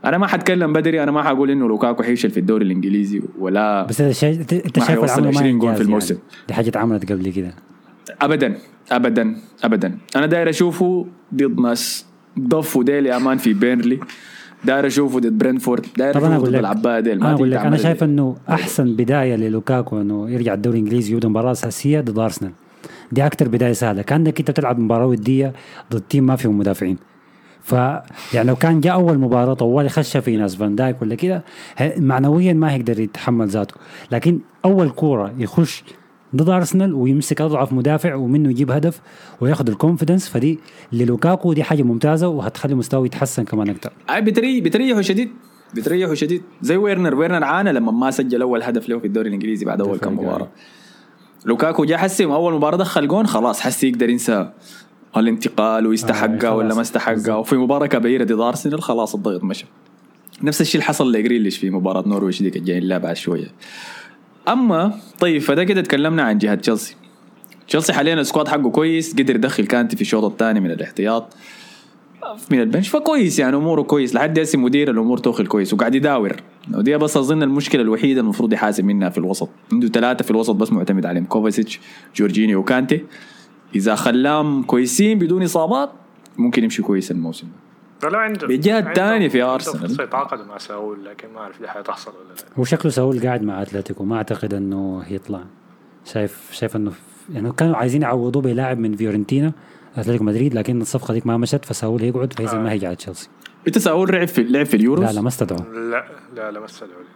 أنا 0.06 0.18
ما 0.18 0.28
حتكلم 0.28 0.74
بدري 0.74 1.04
أنا 1.04 1.12
ما 1.12 1.24
حقول 1.24 1.52
إنه 1.52 1.68
لوكاكو 1.68 2.04
حيفشل 2.04 2.30
في 2.30 2.40
الدوري 2.40 2.66
الإنجليزي 2.66 3.22
ولا 3.40 3.86
بس 3.86 4.02
انت 4.02 4.12
شايف 4.12 4.40
انت 4.40 4.54
ما 4.80 4.86
شايف 4.86 5.00
حيوصل 5.00 5.22
العمل 5.22 5.34
ما 5.34 5.40
20 5.40 5.60
جول 5.60 5.76
في 5.76 5.82
الموسم. 5.82 6.16
يعني. 6.16 6.28
دي 6.48 6.54
حاجة 6.54 6.70
اتعملت 6.70 7.12
قبل 7.12 7.30
كده. 7.30 7.54
ابدا 8.22 8.58
ابدا 8.92 9.36
ابدا. 9.64 9.98
أنا 10.16 10.26
داير 10.26 10.50
أشوفه 10.50 11.06
ضد 11.36 11.60
ناس 11.60 12.06
ضف 12.40 12.78
وديل 12.78 13.06
يا 13.06 13.18
man 13.18 13.38
في 13.38 13.54
بيرنلي. 13.54 14.00
داير 14.66 14.88
أشوفه 14.88 15.20
ضد 15.20 15.38
برينتفورد. 15.38 15.86
داير 15.98 16.18
أشوفه 16.18 16.38
ضد 16.38 17.04
ديل 17.04 17.22
أنا 17.22 17.34
أقول 17.34 17.52
لك 17.52 17.58
أنا 17.58 17.78
شايف 17.78 18.04
إنه 18.04 18.36
أحسن 18.50 18.96
بداية 18.96 19.36
للوكاكو 19.36 20.02
إنه 20.02 20.30
يرجع 20.30 20.54
الدوري 20.54 20.80
الإنجليزي 20.80 21.14
يبدا 21.14 21.28
مباراة 21.28 21.52
أساسية 21.52 22.02
ضد 22.02 22.20
أرسنال. 22.20 22.52
دي 23.12 23.26
أكتر 23.26 23.48
بداية 23.48 23.74
سهلة. 23.74 24.02
كأنك 24.02 24.40
أنت 24.40 24.52
بتلعب 24.52 24.80
مباراة 24.80 25.06
ودية 25.06 25.54
ضد 25.92 26.02
team 26.02 26.26
ما 26.26 26.36
فيه 26.36 26.52
مدافعين. 26.52 26.98
ف 27.64 27.72
يعني 28.34 28.48
لو 28.48 28.56
كان 28.56 28.82
جاء 28.82 28.94
أول 28.94 29.18
مباراة 29.18 29.54
طوالي 29.54 29.90
خش 29.90 30.18
في 30.18 30.36
ناس 30.36 30.56
فان 30.56 30.76
دايك 30.76 31.02
ولا 31.02 31.16
كده 31.16 31.44
معنويا 31.98 32.54
ما 32.54 32.74
هيقدر 32.74 33.00
يتحمل 33.00 33.48
ذاته. 33.48 33.76
لكن 34.12 34.40
أول 34.66 34.90
كورة 34.90 35.34
يخش 35.38 35.84
ضد 36.36 36.50
أرسنال 36.50 36.94
ويمسك 36.94 37.42
أضعف 37.42 37.74
مدافع 37.74 38.16
ومنه 38.16 38.50
يجيب 38.50 38.72
هدف 38.72 39.02
وياخذ 39.42 39.70
ال 39.70 39.75
confidence 39.75 40.30
فدي 40.30 40.60
للوكاكو 40.94 41.54
دي 41.54 41.64
حاجة 41.64 41.84
ممتازة 41.84 42.28
وهتخلي 42.28 42.76
مستواه 42.76 43.06
يتحسن 43.06 43.44
كمان 43.44 43.70
أكثر 43.70 43.92
أي 44.10 44.22
بتريح 44.22 44.64
بتريحه 44.64 45.02
شديد. 45.02 45.30
بتريحه 45.76 46.14
شديد. 46.14 46.42
زي 46.62 46.78
ويرنر. 46.78 47.16
ويرنر 47.16 47.44
عانى 47.44 47.72
لما 47.72 47.92
ما 47.92 48.12
سجل 48.12 48.42
أول 48.42 48.64
هدف 48.64 48.90
له 48.90 49.00
في 49.00 49.08
الدوري 49.08 49.28
الإنجليزي 49.28 49.66
بعد 49.66 49.82
أول 49.82 49.98
كم 49.98 50.14
مباراة. 50.14 50.48
لوكاكو 51.46 51.86
جا 51.86 51.98
حسي 51.98 52.26
أول 52.26 52.54
مباراة 52.54 52.78
دخل 52.78 53.08
جون 53.08 53.28
خلاص 53.28 53.60
حسي 53.62 53.88
يقدر 53.90 54.10
ينسى 54.10 54.50
الانتقال 55.18 55.88
ويستحقها 55.88 56.50
آه، 56.50 56.56
ولا. 56.56 56.76
ما 56.76 56.82
استحقها 56.82 57.36
وفي 57.36 57.56
مباراة 57.56 57.88
كبيرة 57.88 58.24
ضد 58.24 58.32
ارسنال 58.32 58.82
خلاص 58.82 59.16
الضغط 59.16 59.44
مشى. 59.44 59.66
نفس 60.44 60.62
الشيء 60.62 60.76
اللي 60.76 60.88
حصل 60.88 61.12
لجريليش 61.12 61.58
في 61.58 61.70
مباراة 61.70 62.04
نورويش 62.08 62.42
ديك 62.42 62.58
الجاي 62.58 62.78
اللعب 62.78 63.02
بعد 63.02 63.16
شوية. 63.16 63.48
أما 64.48 64.94
طيب 65.20 65.42
فده 65.42 65.64
كده 65.64 65.82
تكلمنا 65.82 66.24
عن 66.24 66.38
جهة 66.38 66.56
تشيلسي. 66.56 66.96
تشيلسي 67.68 67.94
حاليا 67.94 68.14
ال 68.14 68.19
squad 68.19 68.48
حقه 68.48 68.70
كويس 68.70 69.14
قدر 69.14 69.36
يدخل 69.36 69.66
كانتي 69.66 69.96
في 69.96 70.02
الشوط 70.02 70.24
الثاني 70.24 70.60
من 70.60 70.72
الاحتياط. 70.72 71.34
من 72.52 72.62
ال 72.62 72.66
bench 72.66 72.90
فكويس 72.90 73.40
يعني 73.40 73.56
أموره 73.56 73.82
كويس. 73.82 74.16
لحد 74.16 74.40
هسه 74.40 74.60
مدير 74.60 74.92
الأمور 74.92 75.18
توخل 75.18 75.48
كويس 75.48 75.74
وقاعد 75.74 75.96
يداور. 75.96 76.36
ودي 76.74 76.98
بس 76.98 77.18
أظن 77.18 77.44
المشكلة 77.44 77.82
الوحيدة 77.82 78.22
المفروض 78.22 78.54
يحاسب 78.54 78.86
منها 78.86 79.10
في 79.10 79.18
الوسط. 79.18 79.50
عنده 79.72 79.88
ثلاثة 79.88 80.24
في 80.24 80.32
الوسط 80.32 80.56
بس 80.56 80.72
معتمد 80.72 81.06
عليهم 81.06 81.26
كوفاسيتش 81.26 81.80
جورجينيو 82.16 82.60
وكانتي. 82.60 83.06
إذا 83.76 83.96
خلاهم 83.96 84.64
كويسين 84.64 85.20
بدون 85.20 85.44
إصابات 85.44 85.90
ممكن 86.38 86.64
يمشي 86.64 86.82
كويس 86.82 87.12
الموسم 87.12 87.48
ده. 88.02 88.10
لو 88.10 88.20
عنده 88.20 88.48
بالجهة 88.48 88.76
عنده- 88.76 88.90
التانية 88.90 89.28
في. 89.28 89.42
فرصة 89.42 90.04
يتعاقدوا 90.04 90.46
مع 90.46 90.58
ساول 90.58 91.06
لكن 91.06 91.34
ما 91.34 91.40
أعرف 91.40 91.60
دي 91.62 91.68
حتحصل 91.68 92.12
ولا 92.12 92.28
لا. 92.34 92.44
هو 92.60 92.64
شكله 92.64 92.92
ساول 92.92 93.20
قاعد 93.22 93.44
مع 93.44 93.62
أتلتيكو 93.62 94.04
ما 94.06 94.16
أعتقد 94.18 94.54
إنه 94.54 95.02
هيطلع. 95.06 95.44
شايف 96.06 96.50
شايف 96.52 96.76
إنه 96.76 96.92
يعني 97.34 97.52
كانوا 97.52 97.76
عايزين 97.76 98.02
يعوضوه 98.02 98.42
بلاعب 98.42 98.78
من 98.80 98.96
فيورنتينا 98.96 99.52
أتلتيكو 99.98 100.24
مدريد 100.24 100.54
لكن 100.54 100.82
الصفقة 100.82 101.14
ديك 101.14 101.28
ما 101.28 101.38
مشت 101.38 101.66
فساول 101.66 102.02
هيقعد 102.02 102.34
فهيزن 102.34 102.60
ما 102.64 102.72
هيجي 102.72 102.88
على 102.88 102.96
تشيلسي. 102.96 103.30
أنت 103.68 103.78
ساول 103.78 104.12
لعب 104.12 104.28
في 104.28 104.44
لعب 104.44 104.66
في 104.66 104.74
اليوروز؟ 104.74 105.06
لا 105.06 105.12
لا 105.12 105.22
ما 105.22 105.28
استدعوا 105.28 105.62
لا 105.74 106.06
لا 106.36 106.52
لا 106.52 106.60
ما 106.60 106.66
استدعوا 106.66 107.02
لي. 107.02 107.08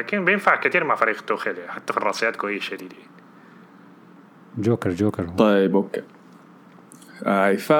لكن 0.00 0.24
بينفع 0.24 0.56
كثير 0.56 0.84
مع 0.84 0.94
فريق 0.94 1.20
توخيل 1.20 1.54
حتى 1.68 1.92
في 1.92 1.98
الرأسيات 1.98 2.36
كويس 2.36 2.62
شديد. 2.62 2.92
joker 4.58 4.90
joker. 4.90 5.28
طيب 5.28 5.76
okay. 5.76 6.02
اي 7.26 7.56
ف 7.56 7.72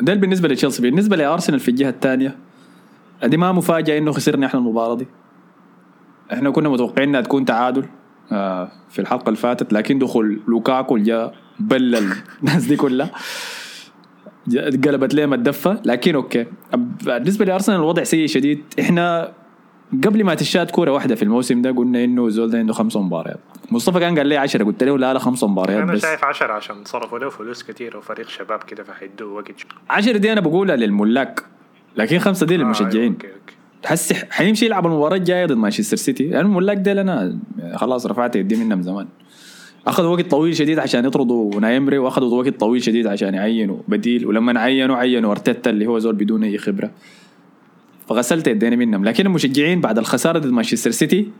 ده 0.00 0.14
بالنسبة 0.14 0.48
لتشيلسي 0.48 0.82
بالنسبة 0.82 1.16
لأرسنال 1.16 1.60
في 1.60 1.68
الجهة 1.70 1.88
الثانية 1.90 2.36
دي 3.24 3.36
ما 3.36 3.52
مفاجأة 3.52 3.98
إنه 3.98 4.12
خسرنا 4.12 4.46
إحنا 4.46 4.60
المباراة 4.60 4.94
دي. 4.94 5.06
إحنا 6.32 6.50
كنا 6.50 6.68
متوقعين 6.68 7.08
إنها 7.08 7.20
تكون 7.20 7.44
تعادل 7.44 7.84
آه 8.32 8.68
في 8.90 8.98
الحلقة 8.98 9.28
اللي 9.28 9.36
فاتت 9.38 9.72
لكن 9.72 9.98
دخول 9.98 10.40
لوكاكو 10.48 10.98
جاء 10.98 11.34
بلل 11.60 12.12
الناس 12.40 12.64
دي 12.66 12.76
كلها. 12.76 13.10
قلبت 14.84 15.14
لهم 15.14 15.34
الدفه 15.34 15.80
لكن 15.84 16.14
okay. 16.14 16.46
بالنسبة 17.04 17.44
لأرسنال 17.44 17.76
الوضع 17.78 18.02
سيء 18.02 18.26
شديد. 18.26 18.62
إحنا 18.80 19.32
قبل 20.04 20.24
ما 20.24 20.34
تتشات 20.34 20.70
كورة 20.70 20.90
واحدة 20.90 21.14
في 21.14 21.22
الموسم 21.22 21.62
ده 21.62 21.70
قلنا 21.70 22.04
إنه 22.04 22.28
زول 22.28 22.50
ده 22.50 22.58
عنده 22.58 22.72
خمسه 22.72 23.02
مباريات. 23.02 23.38
مصطفى 23.70 24.00
كان 24.00 24.18
قال 24.18 24.26
لي 24.26 24.36
10 24.36 24.64
قلت 24.64 24.84
له 24.84 24.98
لا 24.98 25.12
لا 25.12 25.18
خمسه 25.18 25.46
مباريات 25.46 25.82
أنا 25.82 25.92
بس. 25.92 26.02
شايف 26.02 26.24
10 26.24 26.52
عشان 26.52 26.84
صرفوا 26.84 27.18
له 27.18 27.28
فلوس 27.30 27.62
كثير 27.62 27.96
وفريق 27.96 28.28
شباب 28.28 28.62
كده 28.62 28.84
فحيدوه 28.84 29.32
وقت. 29.32 29.66
عشر 29.90 30.16
دي 30.16 30.32
أنا 30.32 30.40
بقولها 30.40 30.76
للملاك 30.76 31.42
لكن 31.96 32.18
خمسة 32.18 32.46
دي 32.46 32.56
للمشجعين. 32.56 33.12
آه 33.12 33.14
أوكي. 33.14 33.26
أوكي 33.26 33.54
حس 33.84 34.12
حيمشي 34.12 34.66
يلعب 34.66 34.86
المباراة 34.86 35.16
الجاية 35.16 35.46
ضد 35.46 35.56
مانشستر 35.56 35.96
سيتي. 35.96 36.24
يعني 36.24 36.46
الملاك 36.46 36.76
دي 36.76 36.92
أنا 36.92 37.38
خلاص 37.74 38.06
رفعت 38.06 38.36
يدي 38.36 38.56
منها 38.56 38.76
من 38.76 38.82
زمان. 38.82 39.06
أخذوا 39.86 40.16
وقت 40.16 40.30
طويل 40.30 40.56
شديد 40.56 40.78
عشان 40.78 41.04
يطردوا 41.04 41.60
إيمري 41.60 41.98
وأخذوا 41.98 42.42
وقت 42.42 42.60
طويل 42.60 42.82
شديد 42.82 43.06
عشان 43.06 43.34
يعينوا 43.34 43.76
بديل. 43.88 44.26
ولما 44.26 44.60
عينوا 44.60 44.96
عينوا 44.96 45.30
أرتيتا 45.30 45.70
اللي 45.70 45.86
هو 45.86 45.98
زول 45.98 46.14
بدون 46.14 46.44
أي 46.44 46.58
خبرة. 46.58 46.90
فغسلت 48.08 48.46
يدينا 48.46 48.76
منهم. 48.76 49.04
لكن 49.04 49.26
المشجعين 49.26 49.80
بعد 49.80 49.98
الخسارة 49.98 50.38
ضد 50.38 50.50
مانشستر 50.50 50.90
سيتي 50.90 51.30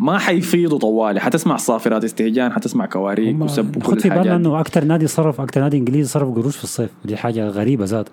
ما 0.00 0.18
حيفيضوا 0.18 0.78
طوالي. 0.78 1.20
حتسمع 1.20 1.56
صافرات 1.56 2.04
استهجان 2.04 2.52
حتسمع 2.52 2.86
كواريك 2.86 3.40
وسب 3.40 3.76
وكل 3.76 4.00
في 4.00 4.08
بالنا 4.08 4.22
الحاجات 4.22 4.40
دي. 4.40 4.48
إنه 4.48 4.60
أكثر 4.60 4.84
نادي 4.84 5.06
صرف 5.06 5.40
أكثر 5.40 5.60
نادي 5.60 5.76
إنجليزي 5.76 6.08
صرف 6.08 6.28
قروش 6.28 6.56
في 6.56 6.64
الصيف. 6.64 6.90
ودي 7.04 7.16
حاجة 7.16 7.48
غريبة 7.48 7.84
ذات. 7.84 8.08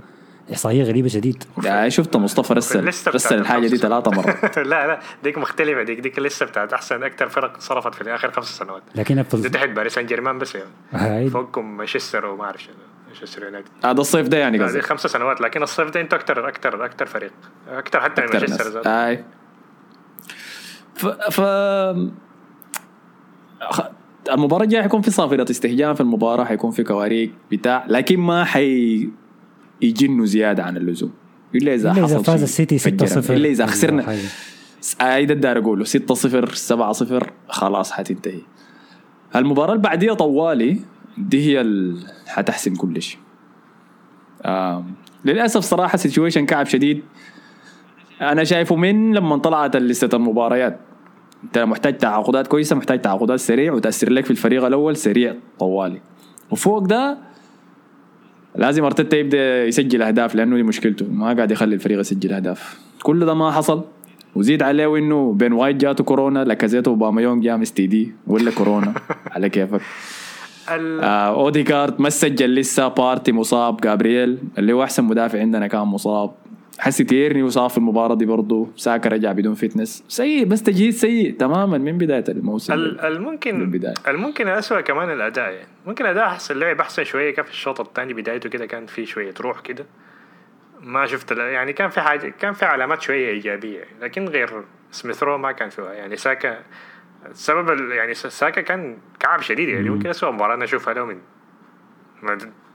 إحصائية 0.52 0.84
غريبة 0.84 1.08
شديد. 1.08 1.44
شفت 1.88 2.16
مصطفى 2.16 2.54
رسل. 2.54 2.88
رسل 2.88 3.40
الحاجة 3.40 3.68
دي. 3.68 3.78
ثلاثة 3.78 4.12
مرات. 4.12 4.58
لا 4.58 4.88
لا 4.88 5.00
ديك 5.24 5.38
مختلفة. 5.38 5.84
ديك 5.84 6.00
ديك 6.00 6.20
لسه 6.20 6.46
بتاعت 6.46 6.74
أحسن 6.74 7.04
أكثر 7.04 7.30
فرق 7.30 7.60
صرفت 7.60 7.96
في 7.96 8.16
آخر 8.16 8.32
خمس 8.32 8.46
سنوات. 8.46 8.82
لكن 8.96 9.16
دي 9.16 9.22
افضل 9.22 9.50
تحت 9.50 9.70
باريس 9.70 9.94
سان 9.94 10.06
جيرمان 10.06 10.38
بس 10.40 10.56
يعني. 10.94 11.30
فوقكم 11.30 11.78
مانشستر 11.78 12.26
وما 12.26 12.44
أعرف 12.44 12.64
شنو. 12.64 12.74
مانشستر 13.10 13.44
يونايتد 13.44 13.70
هذا 13.86 14.02
الصيف 14.02 14.28
ده 14.28 14.38
يعني 14.38 14.64
قصدي 14.64 14.82
خمس 14.82 15.00
سنوات 15.08 15.42
لكن 15.42 15.64
الصيف 15.64 15.90
ده 15.90 16.02
أنتوا 16.02 16.18
أكثر 16.18 16.48
أكثر 16.48 16.86
أكثر 16.86 17.06
فريق. 17.06 17.32
أكثر 17.68 18.02
حتى 18.02 18.22
من 18.22 18.28
مانشستر 18.34 18.82
أي. 18.88 19.24
ف, 20.96 21.06
ف... 21.08 21.42
خ- 23.72 23.90
المباراة 24.32 24.64
الجاية 24.64 24.82
حيكون 24.82 25.02
في 25.02 25.12
صافرة 25.12 25.52
استهجان 25.52 25.94
في 25.94 26.02
المباراة 26.02 26.46
حيكون 26.46 26.72
في 26.72 26.84
كواريك 26.84 27.32
بتاع 27.52 27.86
لكن 27.88 28.20
ما 28.20 28.44
حي 28.46 29.10
يجنوا 29.82 30.26
زيادة 30.26 30.64
عن 30.64 30.78
اللزوم. 30.78 31.14
إلا 31.56 31.74
إذا 31.74 31.92
إلا 31.92 32.04
حصل 32.04 32.16
اذا 32.16 32.24
فاز 32.24 32.42
السيتي 32.44 32.78
6 32.78 32.92
فجرنا. 33.06 33.22
0 33.22 33.34
إلا 33.34 33.50
إذا 33.50 33.66
خسرنا. 33.66 34.18
هاي 35.02 35.26
ده 35.26 35.34
الدار 35.34 35.58
أقوله. 35.58 35.84
6 35.84 36.16
0 36.16 36.54
7 36.54 36.94
0 36.94 37.32
خلاص 37.50 37.92
حتنتهي. 37.92 38.42
المباراة 39.36 39.72
اللي 39.74 39.84
بعديها 39.84 40.14
طوالي. 40.14 40.80
دي 41.20 41.46
هي 41.46 41.62
اللي 41.62 42.08
حتحسم 42.28 42.76
كل 42.76 43.02
شيء. 43.02 43.20
آم. 44.46 44.94
للأسف 45.26 45.62
صراحة 45.62 45.98
situation 45.98 46.46
كعب 46.46 46.66
شديد. 46.66 47.02
أنا 48.22 48.44
شايفه 48.44 48.76
من 48.76 49.14
لما 49.14 49.38
طلعت 49.38 49.76
لستة 49.76 50.16
المباريات. 50.16 50.80
أنت 51.44 51.58
محتاج 51.58 51.98
تعاقدات 51.98 52.48
كويسة 52.48 52.76
محتاج 52.76 53.02
تعاقدات 53.02 53.40
سريع 53.40 53.74
وتأثر 53.74 54.12
لك 54.12 54.26
في 54.26 54.32
الفريق 54.32 54.66
الأول 54.66 54.96
سريع 54.96 55.36
طوالي. 55.60 56.02
وفوق 56.52 56.78
ده 56.80 57.18
لازم 58.56 58.84
أرتيتا 58.84 59.18
يبدأ 59.18 59.66
يسجل 59.66 60.02
أهداف 60.02 60.36
لأنه 60.36 60.56
دي 60.56 60.64
مشكلته. 60.64 61.06
ما 61.12 61.34
قاعد 61.34 61.52
يخلي 61.52 61.76
الفريق 61.76 62.00
يسجل 62.00 62.34
أهداف. 62.34 62.80
كل 63.04 63.26
ده 63.26 63.34
ما 63.34 63.52
حصل. 63.52 63.84
وزيد 64.36 64.64
عليه 64.64 64.98
إنه 64.98 65.34
بين 65.34 65.54
وايت 65.54 65.76
جاته 65.76 66.04
كورونا 66.04 66.44
لاكازيت 66.44 66.92
وأوباميانج 66.92 67.44
جاهم 67.44 67.62
STD 67.62 68.14
ولا 68.28 68.52
كورونا. 68.52 68.94
على 69.34 69.50
كيفك. 69.50 69.74
ال- 69.76 69.82
آه 70.72 71.30
أوديغارد 71.30 72.02
ما 72.02 72.10
سجل 72.10 72.56
لسه 72.56 72.88
بارتي 72.88 73.32
مصاب 73.32 73.82
جابرييل 73.82 74.38
اللي 74.58 74.74
هو 74.74 74.84
أحسن 74.84 75.04
مدافع 75.04 75.40
عندنا 75.40 75.68
كان 75.68 75.82
مصاب. 75.82 76.32
حسي 76.80 77.04
تيرني 77.04 77.44
اتصاب 77.44 77.70
في 77.70 77.78
المباراة 77.78 78.16
دي 78.16 78.26
برضه 78.26 78.68
ساكا 78.76 79.10
رجع 79.10 79.32
بدون 79.32 79.54
fitness. 79.56 80.04
سيء 80.08 80.46
بس 80.46 80.64
تجهيز 80.64 81.00
سيء 81.00 81.34
تماما 81.38 81.78
من 81.78 81.98
بداية 81.98 82.24
الموسم. 82.30 82.74
ال- 82.74 83.00
الممكن 83.00 83.60
بالبداية. 83.60 83.94
الممكن 84.08 84.48
الأسوأ 84.48 84.82
كمان 84.82 85.12
الأداء. 85.12 85.50
يعني 85.52 85.68
ممكن 85.88 86.06
الأداء 86.06 86.26
أحسن 86.28 86.54
اللعب 86.56 86.80
أحسن 86.80 87.04
شوية. 87.04 87.34
كان 87.34 87.46
في 87.46 87.52
الشوط 87.52 87.80
الثاني 87.82 88.14
بدايته 88.14 88.50
كده 88.50 88.66
كان 88.66 88.86
في 88.86 89.06
شوية 89.06 89.34
روح 89.42 89.60
كده. 89.60 89.86
ما 90.82 91.06
شفت 91.06 91.32
يعني 91.32 91.74
كان 91.74 91.90
في 91.90 92.02
حاجة 92.02 92.34
كان 92.40 92.54
في 92.54 92.66
علامات 92.66 93.02
شوية 93.02 93.30
إيجابية. 93.30 93.78
يعني. 93.78 93.90
لكن 94.02 94.26
غير 94.26 94.50
سميث 94.92 95.25
رو 95.25 95.38
ما 95.38 95.52
كان 95.52 95.70
فيها 95.70 95.94
يعني 95.94 96.16
ساكا 96.18 96.58
السبب 97.26 97.70
ال- 97.70 97.92
يعني 97.92 98.14
ساكا 98.14 98.62
كان 98.62 98.98
كعب 99.20 99.42
شديد 99.42 99.70
يعني 99.70 99.90
ممكن 99.90 100.10
أسوأ 100.10 100.32
مباراة 100.32 100.56
أنا 100.56 100.64
أشوفها 100.64 100.94
له 100.94 101.06
من 101.06 101.20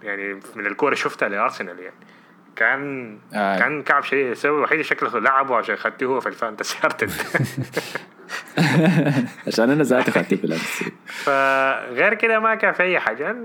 يعني 0.03 0.35
من 0.57 0.67
الكورة 0.67 0.89
اللي 0.89 1.01
شفتها 1.01 1.29
لأرسنال 1.29 1.79
يعني. 1.79 1.95
كان 2.57 3.19
آه. 3.35 3.59
كان 3.59 3.83
كعب 3.83 4.03
شديد 4.03 4.27
السبب 4.27 4.59
الوحيد 4.59 4.81
شكله 4.81 5.19
لعبه 5.19 5.57
عشان 5.57 5.77
خدته 5.77 6.07
هو 6.07 6.21
في 6.21 6.27
الفانتسي 6.29 6.79
عشان 9.47 9.71
أنا 9.71 9.83
ذاتي 9.83 10.11
خدت 10.11 10.35
في 10.35 10.45
الأمس. 10.45 10.85
فغير 11.25 12.15
كده 12.15 12.41
ما 12.41 12.55
كان 12.55 12.73
في 12.73 12.83
أي 12.83 13.01
حاجة. 13.01 13.37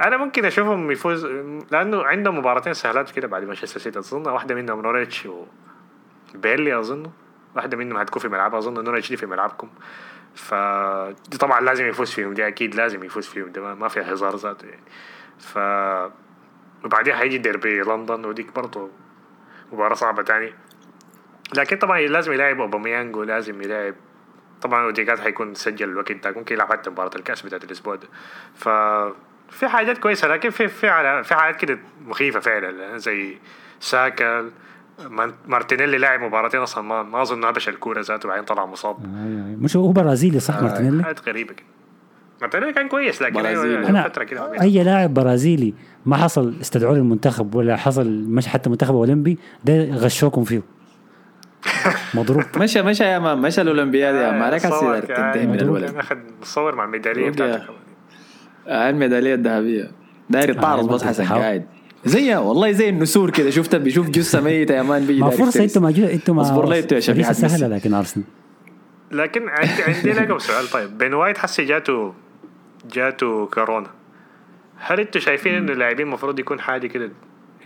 أنا 0.00 0.16
ممكن 0.16 0.44
أشوفهم 0.44 0.90
يفوز 0.90 1.26
لأنه 1.70 2.02
عندهم 2.04 2.38
مباراتين 2.38 2.74
سهلات 2.74 3.10
كده 3.10 3.28
بعد 3.28 3.44
مانشستر 3.44 3.80
سيتي 3.80 3.98
أظن 3.98 4.28
واحدة 4.28 4.54
منهم 4.54 4.82
نوريتش 4.82 5.28
وبيرلي 6.34 6.78
أظن. 6.78 7.10
واحدة 7.56 7.76
منهم 7.76 7.98
هتكون 7.98 8.22
في 8.22 8.28
ملعبها. 8.28 8.58
أظن 8.58 8.84
نوريتش 8.84 9.08
دي 9.08 9.16
في 9.16 9.26
ملعبكم. 9.26 9.68
ف 10.34 10.54
طبعا 11.40 11.60
لازم 11.60 11.86
يفوز 11.86 12.10
فيهم. 12.10 12.34
دي 12.34 12.48
أكيد 12.48 12.74
لازم 12.74 13.04
يفوز 13.04 13.26
فيهم. 13.26 13.52
ده 13.52 13.74
ما- 13.74 13.88
فيها 13.88 14.12
هزار 14.12 14.36
ذاته 14.36 14.66
يعني. 14.66 14.82
ف 15.38 15.58
وبعدين 16.84 17.14
هيجي 17.14 17.38
ديربي 17.38 17.80
لندن 17.80 18.24
وديك 18.24 18.52
برضه 18.54 18.90
مباراة 19.72 19.94
صعبة 19.94 20.22
تاني. 20.22 20.54
لكن 21.56 21.76
طبعا 21.76 22.00
لازم 22.00 22.32
يلاعب 22.32 22.60
أوباميانج 22.60 23.16
ولازم 23.16 23.62
يلاعب 23.62 23.94
طبعا 24.62 24.84
أوديجارد 24.84 25.20
حيكون 25.20 25.54
سجل 25.54 25.88
الوقت 25.88 26.12
ده. 26.12 26.30
ممكن 26.30 26.54
يلعب 26.54 26.72
حتى 26.72 26.90
مباراة 26.90 27.10
الكأس 27.16 27.42
بتاعت 27.42 27.64
الأسبوع 27.64 27.94
ده. 27.94 28.08
ف 28.54 28.68
في 29.50 29.68
حاجات 29.68 29.98
كويسة 29.98 30.28
لكن 30.28 30.50
في 30.50 30.68
في 30.68 30.88
على 30.88 31.24
في 31.24 31.34
حاجات 31.34 31.56
كده 31.60 31.78
مخيفة 32.06 32.40
فعلا. 32.40 32.98
زي 32.98 33.38
مان- 33.80 34.52
مارتينيلي 35.48 35.98
لاعب 35.98 36.20
مباراتين 36.20 36.60
أصلا 36.60 36.84
ما 36.84 37.02
ما 37.02 37.22
أظن 37.22 37.44
هبش 37.44 37.68
الكورة 37.68 38.00
ذاته 38.00 38.28
بعدين 38.28 38.44
طلع 38.44 38.66
مصاب. 38.66 38.96
مش 39.60 39.76
هو 39.76 39.92
برازيلي 39.92 40.40
صح 40.40 40.62
مارتينيلي؟ 40.62 41.02
حاجات 41.04 41.28
غريبة 41.28 41.54
كده. 41.54 41.66
مارتينيلي 42.40 42.72
كان 42.72 42.88
كويس 42.88 43.22
لكن 43.22 43.42
برازيلي. 43.42 44.02
فترة 44.04 44.24
كده 44.24 44.60
أي 44.62 44.82
لاعب 44.84 45.14
برازيلي 45.14 45.74
ما 46.06 46.16
حصل 46.16 46.54
استدعوه 46.60 46.96
للمنتخب 46.96 47.54
ولا 47.54 47.76
حصل 47.76 48.24
مش 48.28 48.46
حتى 48.46 48.70
منتخب 48.70 48.94
أولمبي 48.94 49.38
ده 49.64 49.84
غشوكم 49.94 50.44
فيه. 50.44 50.62
مضروب. 52.14 52.42
مشى 52.56 52.82
مشى 52.82 53.04
يا 53.04 53.18
man 53.18 53.38
مشى 53.38 53.60
الأولمبياد 53.60 54.14
يا 54.14 54.30
man. 54.30 54.50
لك 54.50 54.66
صور 54.66 55.00
كان- 55.00 55.32
تنتهي 55.32 55.46
من. 55.46 55.60
الولد 55.60 55.94
أخذ 55.96 56.16
مصور 56.42 56.74
مع 56.74 56.84
الميدالية 56.84 57.22
روح 57.26 57.34
بتاعته 57.34 57.64
آه، 58.68 58.90
الميدالية 58.90 59.34
الذهبية. 59.34 59.90
داير 60.30 60.50
يتعرض 60.50 60.90
آه، 60.90 60.94
بس 60.94 61.04
حسن. 61.04 61.24
قاعد. 61.26 61.66
زي 62.04 62.34
والله 62.36 62.72
زي 62.72 62.88
النسور 62.88 63.30
كده 63.30 63.50
شفتها 63.50 63.78
بيشوف 63.78 64.10
جثة 64.10 64.40
ميتة 64.40 64.74
يا 64.74 64.82
man 64.82 65.06
بيجي 65.06 65.20
ما 65.20 65.30
فرصة. 65.30 65.64
أنتم 65.64 65.82
ما 65.82 65.90
جو- 65.90 66.04
أنتم 66.06 66.36
ما 66.36 66.42
اصبر 66.42 66.68
لي 66.68 66.78
أنتوا 66.78 66.96
يا 66.96 67.02
فريسة 67.02 67.32
سهلة. 67.32 67.66
لكن 67.76 67.94
أرسنال 67.94 68.24
لكن 69.10 69.48
عندي 69.48 69.82
عندي 69.82 70.12
لكم 70.12 70.38
سؤال 70.38 70.68
طيب 70.70 70.98
بين 70.98 71.14
وايت 71.14 71.38
حسي 71.38 71.64
جاته 71.64 72.14
جاته 72.92 73.46
كورونا 73.46 73.90
هل 74.76 75.00
أنتوا 75.00 75.20
شايفين 75.20 75.54
إنه 75.54 75.72
اللاعبين 75.72 76.06
المفروض 76.06 76.38
يكون 76.38 76.60
حاجة 76.60 76.86
كده 76.86 77.04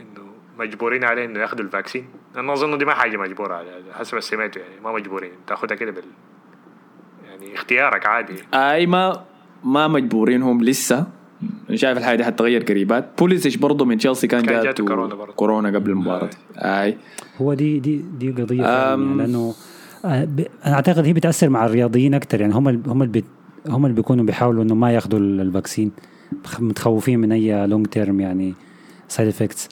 إنه 0.00 0.22
مجبورين 0.58 1.04
عليه 1.04 1.24
إنه 1.24 1.40
ياخذوا 1.40 1.64
ال 1.64 1.69
vaccine؟ 1.69 2.06
أنا 2.36 2.52
أظن 2.52 2.78
دي 2.78 2.84
ما 2.84 2.94
حاجة 2.94 3.16
مجبورة 3.16 3.54
على 3.54 3.82
حسب 3.98 4.14
ما 4.14 4.20
سمعته 4.20 4.58
يعني 4.58 4.80
ما 4.84 4.92
مجبورين 4.92 5.30
تاخذها 5.46 5.74
كده 5.76 5.90
بال 5.90 6.04
يعني 7.28 7.54
اختيارك 7.54 8.06
عادي 8.06 8.34
أي 8.54 8.86
ما 8.86 9.24
ما 9.64 9.88
مجبورين 9.88 10.42
هم 10.42 10.64
لسه 10.64 11.06
شايف 11.74 11.98
الحاجة 11.98 12.16
دي 12.16 12.24
حتغير 12.24 12.62
قريبات 12.62 13.04
بوليسيتش 13.18 13.56
برضه 13.56 13.84
من 13.84 13.98
تشيلسي 13.98 14.26
كان, 14.26 14.40
كان 14.40 14.54
جاته 14.54 14.64
جاته 14.64 14.84
كورونا 14.84 15.14
برضه. 15.14 15.32
كورونا 15.32 15.68
قبل 15.68 15.90
المباراة. 15.90 16.30
آي. 16.56 16.96
هو 17.40 17.54
دي 17.54 17.78
دي 17.78 18.04
دي 18.18 18.30
قضية. 18.30 18.62
يعني 18.62 19.14
لأنه 19.16 19.54
آه، 20.04 20.24
ب- 20.24 20.46
أنا 20.66 20.74
أعتقد 20.74 21.04
هي 21.04 21.12
بتأثر 21.12 21.48
مع 21.48 21.66
الرياضيين 21.66 22.14
أكثر 22.14 22.40
يعني 22.40 22.54
هم 22.54 22.68
ال- 22.68 22.80
هم 22.86 23.02
اللي 23.02 23.22
هم 23.68 23.84
اللي 23.86 23.96
بيكونوا 23.96 24.24
بيحاولوا 24.24 24.62
إنه 24.62 24.74
ما 24.74 24.92
ياخذوا 24.92 25.18
ال- 25.18 25.40
ال 25.40 25.46
vaccine. 25.46 25.90
متخوفين 26.58 27.18
من 27.18 27.32
أي 27.32 27.66
long 27.66 27.86
term 27.86 28.20
يعني 28.20 28.54
side 29.08 29.28
effects 29.28 29.68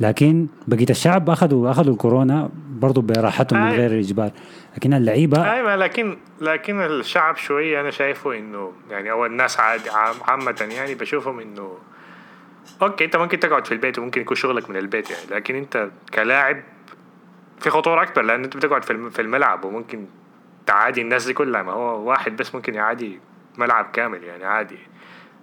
لكن 0.00 0.46
بقية 0.68 0.86
الشعب 0.90 1.30
اخذوا 1.30 1.70
أخذوا 1.70 1.92
الكورونا 1.92 2.50
برضه 2.80 3.02
براحتهم 3.02 3.60
من 3.60 3.66
أي. 3.66 3.76
غير 3.76 4.00
إجبار. 4.00 4.30
لكن 4.78 4.94
اللعيبة 4.94 5.52
أيوه 5.52 5.76
لكن 5.76 6.18
لكن 6.40 6.80
الشعب 6.80 7.36
شوية 7.36 7.80
أنا 7.80 7.90
شايفه 7.90 8.38
إنه 8.38 8.72
يعني 8.90 9.10
أو 9.10 9.26
الناس 9.26 9.60
عادي 9.60 9.90
عام 9.90 10.14
عامة 10.28 10.68
يعني 10.70 10.94
بشوفهم 10.94 11.40
إنه 11.40 11.78
أوكي 12.82 13.04
أنت 13.04 13.16
ممكن 13.16 13.40
تقعد 13.40 13.66
في 13.66 13.72
البيت 13.72 13.98
وممكن 13.98 14.20
يكون 14.20 14.36
شغلك 14.36 14.70
من 14.70 14.76
البيت 14.76 15.10
يعني 15.10 15.22
لكن 15.30 15.54
أنت 15.54 15.88
كلاعب 16.14 16.62
في 17.60 17.70
خطورة 17.70 18.02
أكبر 18.02 18.22
لأن 18.22 18.44
أنت 18.44 18.56
بتقعد 18.56 18.84
في 19.10 19.22
الملعب 19.22 19.64
وممكن 19.64 20.06
تعادي 20.66 21.02
الناس 21.02 21.26
دي 21.26 21.32
كلها. 21.32 21.62
ما 21.62 21.72
هو 21.72 22.08
واحد 22.08 22.36
بس 22.36 22.54
ممكن 22.54 22.74
يعادي 22.74 23.20
ملعب 23.58 23.90
كامل 23.92 24.24
يعني 24.24 24.44
عادي. 24.44 24.78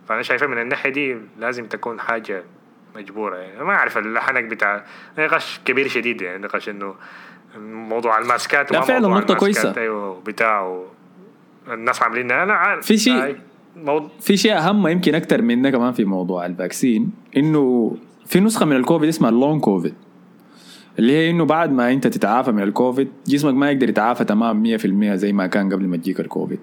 فأنا 0.07 0.21
شايفه 0.21 0.47
من 0.47 0.61
الناحية 0.61 0.89
دي 0.89 1.17
لازم 1.39 1.65
تكون 1.65 1.99
حاجة 1.99 2.43
مجبورة 2.95 3.37
يعني. 3.37 3.63
ما 3.63 3.73
أعرف 3.73 3.97
الحنك 3.97 4.43
بتاع 4.43 4.85
نقاش 5.17 5.59
كبير 5.65 5.87
شديد 5.87 6.21
يعني 6.21 6.37
نقاش 6.37 6.69
إنه 6.69 6.95
موضوع 7.59 8.19
الماسكات 8.19 8.71
لا، 8.71 8.81
فعلا 8.81 9.07
الماسكات، 9.07 9.37
كويسة. 9.37 9.73
أيوه 9.77 10.21
بتاع 10.25 10.81
الناس 11.67 12.01
عاملين 12.03 12.31
أنا 12.31 12.53
عارف 12.53 12.85
في 12.85 12.97
شيء- 12.97 13.23
هاي 13.23 13.35
موضوع 13.75 14.09
في 14.19 14.37
شيء 14.37 14.57
أهم 14.57 14.87
يمكن 14.87 15.15
أكثر 15.15 15.41
من 15.41 15.61
ده 15.61 15.69
كمان 15.71 15.93
في 15.93 16.05
موضوع 16.05 16.45
ال 16.45 16.53
vaccine 16.53 17.11
إنه 17.37 17.95
في 18.25 18.39
نسخة 18.39 18.65
من 18.65 18.75
الكوفيد 18.75 19.09
اسمها 19.09 19.29
ال 19.29 19.36
long 19.36 19.61
COVID 19.61 19.93
اللي 20.99 21.13
هي 21.13 21.29
إنه 21.29 21.45
بعد 21.45 21.71
ما 21.71 21.91
أنت 21.91 22.07
تتعافى 22.07 22.51
من 22.51 22.63
الكوفيد 22.63 23.07
جسمك 23.27 23.53
ما 23.53 23.71
يقدر 23.71 23.89
يتعافى 23.89 24.23
تمام 24.23 24.63
100% 24.63 25.15
زي 25.15 25.33
ما 25.33 25.47
كان 25.47 25.73
قبل 25.73 25.87
ما 25.87 25.97
تجيك 25.97 26.19
الكوفيد. 26.19 26.59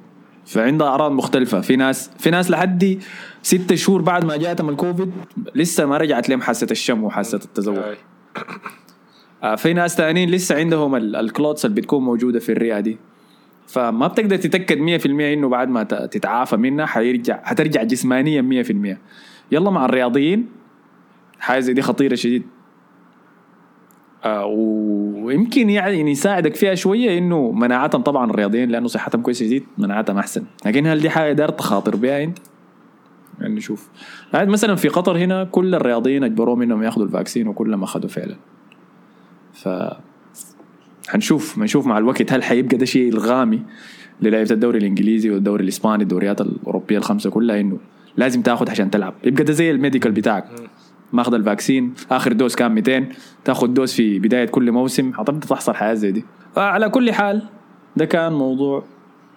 فعندها 0.46 0.87
أعراض 0.88 1.12
مختلفة. 1.12 1.61
في 1.61 1.76
ناس 1.76 2.11
في 2.18 2.30
ناس 2.30 2.50
لحد 2.50 2.99
ستة 3.42 3.75
شهور 3.75 4.02
بعد 4.02 4.25
ما 4.25 4.37
جاتهم 4.37 4.68
الكوفيد 4.68 5.12
لسه 5.54 5.87
ما 5.87 5.96
رجعت 5.96 6.28
لهم 6.28 6.40
حاسة 6.42 6.66
الشم 6.70 7.04
وحاسة 7.04 7.40
التذوق 7.44 7.84
في 9.56 9.72
ناس 9.72 9.96
تانيين 9.96 10.30
لسه 10.30 10.56
عندهم 10.56 10.94
ال- 10.94 11.16
الكلوتس 11.16 11.64
اللي 11.64 11.76
بتكون 11.80 12.04
موجودة 12.04 12.38
في 12.40 12.52
الرئة 12.52 12.80
دي. 12.80 12.99
فما 13.66 14.06
بتقدر 14.06 14.37
تتأكد 14.37 14.78
100% 14.78 15.06
إنه 15.06 15.49
بعد 15.49 15.68
ما 15.68 15.82
تتعافى 15.82 16.56
منها 16.56 16.87
حيرجع 16.87 17.42
حترجع 17.44 17.82
جسمانيا 17.82 18.42
100% 18.42 18.99
يلا 19.52 19.70
مع 19.70 19.84
الرياضيين. 19.84 20.46
حاجة 21.40 21.61
زي 21.61 21.72
دي 21.72 21.82
خطيرة 21.82 22.14
شديد. 22.14 22.42
آه 24.25 24.47
ويمكن 24.47 25.71
يعني 25.71 26.10
يساعدك 26.10 26.54
فيها 26.54 26.75
شوية 26.75 27.19
إنه 27.19 27.50
مناعتهم 27.52 28.02
طبعا 28.02 28.30
الرياضيين 28.30 28.69
لأنه 28.71 28.86
صحتهم 28.88 29.23
كويسة 29.23 29.47
جديد 29.47 29.64
مناعتهم 29.78 30.19
أحسن. 30.19 30.45
لكن 30.67 30.86
هل 30.86 31.00
دي 31.00 31.10
حاجة 31.10 31.32
دار 31.32 31.49
تخاطر 31.49 31.97
بها 31.97 32.25
أنت؟ 32.25 32.38
يعني 33.40 33.54
نشوف 33.54 33.88
مثلا 34.34 34.75
في 34.75 34.88
قطر 34.88 35.17
هنا 35.19 35.45
كل 35.45 35.75
الرياضيين 35.75 36.25
أجبروهم 36.25 36.62
إنهم 36.62 36.82
ياخذوا 36.82 37.06
ال 37.06 37.12
vaccine 37.12 37.49
وكلهم 37.49 37.82
أخذوا 37.82 38.08
فعلا. 38.08 38.36
ف 39.54 39.69
حنشوف 41.08 41.54
حنشوف 41.60 41.86
مع 41.86 41.99
الوقت 41.99 42.32
هل 42.32 42.43
حيبقى 42.43 42.76
ده 42.76 42.84
شيء 42.86 43.08
إلزامي 43.08 43.62
للعيبة 44.23 44.50
الدوري 44.50 44.78
الإنجليزي 44.78 45.30
والدوري 45.30 45.62
الإسباني 45.65 46.02
الدوريات 46.02 46.41
الأوروبية 46.41 46.99
الخمسة 46.99 47.30
كلها 47.30 47.60
إنه 47.60 47.78
لازم 48.17 48.43
تاخذ 48.43 48.71
عشان 48.71 48.91
تلعب. 48.91 49.15
يبقى 49.25 49.45
ده 49.45 49.52
زي 49.52 49.71
ال 49.71 49.76
medical 49.76 50.12
بتاعك. 50.12 50.45
ماخذ 51.12 51.34
ال 51.34 51.42
vaccine 51.42 51.95
آخر 52.10 52.32
dose 52.32 52.54
كان 52.54 52.73
200 52.73 53.06
تاخذ 53.45 53.67
dose 53.67 53.93
في 53.93 54.19
بداية 54.19 54.45
كل 54.45 54.73
موسم. 54.73 55.12
حتبدا 55.15 55.47
تحصل 55.47 55.75
حياه 55.75 55.95
زي 55.95 56.10
دي. 56.12 56.25
على 56.56 56.88
كل 56.88 57.12
حال 57.12 57.43
ده 57.97 58.04
كان 58.04 58.32
موضوع 58.32 58.84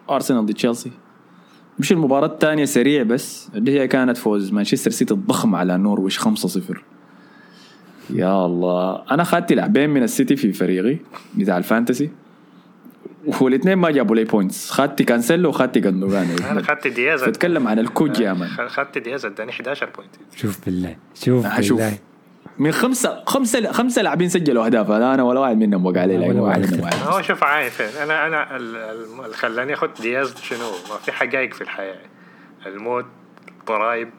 ارسنال 0.10 0.45
ضد 0.45 0.54
تشيلسي 0.54 0.91
مش 1.80 1.91
المباراة 1.91 2.28
الثانية 2.28 2.65
سريع 2.65 3.04
بس 3.04 3.49
اللي 3.56 3.80
هي 3.80 3.88
كانت 3.88 4.17
فوز 4.17 4.51
مانشستر 4.54 4.91
سيتي 4.91 5.13
الضخم 5.13 5.56
على 5.56 5.78
نورويش 5.78 6.19
5-0 6.19 6.28
يا 8.10 8.46
الله. 8.46 9.04
أنا 9.12 9.22
اخذت 9.22 9.54
لاعبين 9.54 9.89
من 9.89 10.04
السيتي 10.04 10.36
في 10.36 10.54
فريقي 10.54 10.98
بتاع 11.36 11.58
ال 11.58 11.64
fantasy 11.64 12.10
والاثنين 13.41 13.76
ما 13.78 13.91
جابوا 13.91 14.15
لي 14.15 14.24
points 14.23 14.71
خدت 14.72 15.02
كانسيلو 15.02 15.50
وخدت 15.50 15.78
جندوجان. 15.78 16.28
أنا 16.52 16.60
اخذت 16.60 16.88
دياز. 16.88 17.24
بتكلم 17.24 17.68
عن 17.68 17.80
الكوج 17.80 18.20
يا 18.20 18.34
man 18.34 18.49
اخذت 18.60 18.98
دياز 18.98 19.26
اداني 19.26 19.52
11 19.52 19.89
point 19.95 20.12
شوف 20.36 20.65
بالله 20.65 20.96
شوف 21.13 21.46
هشوف. 21.46 21.78
بالله. 21.80 21.98
من 22.60 22.72
خمسة 22.72 23.24
خمسة 23.26 23.72
خمسة 23.72 24.02
لاعبين 24.02 24.30
سجلوا 24.30 24.65
أهداف. 24.65 24.91
أنا 24.91 25.24
ولا 25.24 25.39
واحد 25.39 25.58
منهم 25.58 25.86
وقع 25.86 26.02
عليه 26.02 26.28
ولا 26.30 26.41
واحد. 26.41 26.60
منهم 26.74 26.89
هو 27.08 27.22
شوف 27.22 27.44
عاين 27.44 27.70
فين 27.70 28.02
أنا 28.04 28.28
أنا 28.28 28.56
ال- 28.56 28.76
ال- 28.76 29.24
اللي 29.26 29.36
خلاني 29.36 29.74
اخذ 29.74 29.88
دياز 30.02 30.36
شنو؟ 30.41 30.70
ما 30.89 30.98
في 31.06 31.12
حقائق 31.12 31.54
في 31.54 31.62
الحياة. 31.62 31.98
الموت 32.65 33.06
ضرايب 33.68 34.10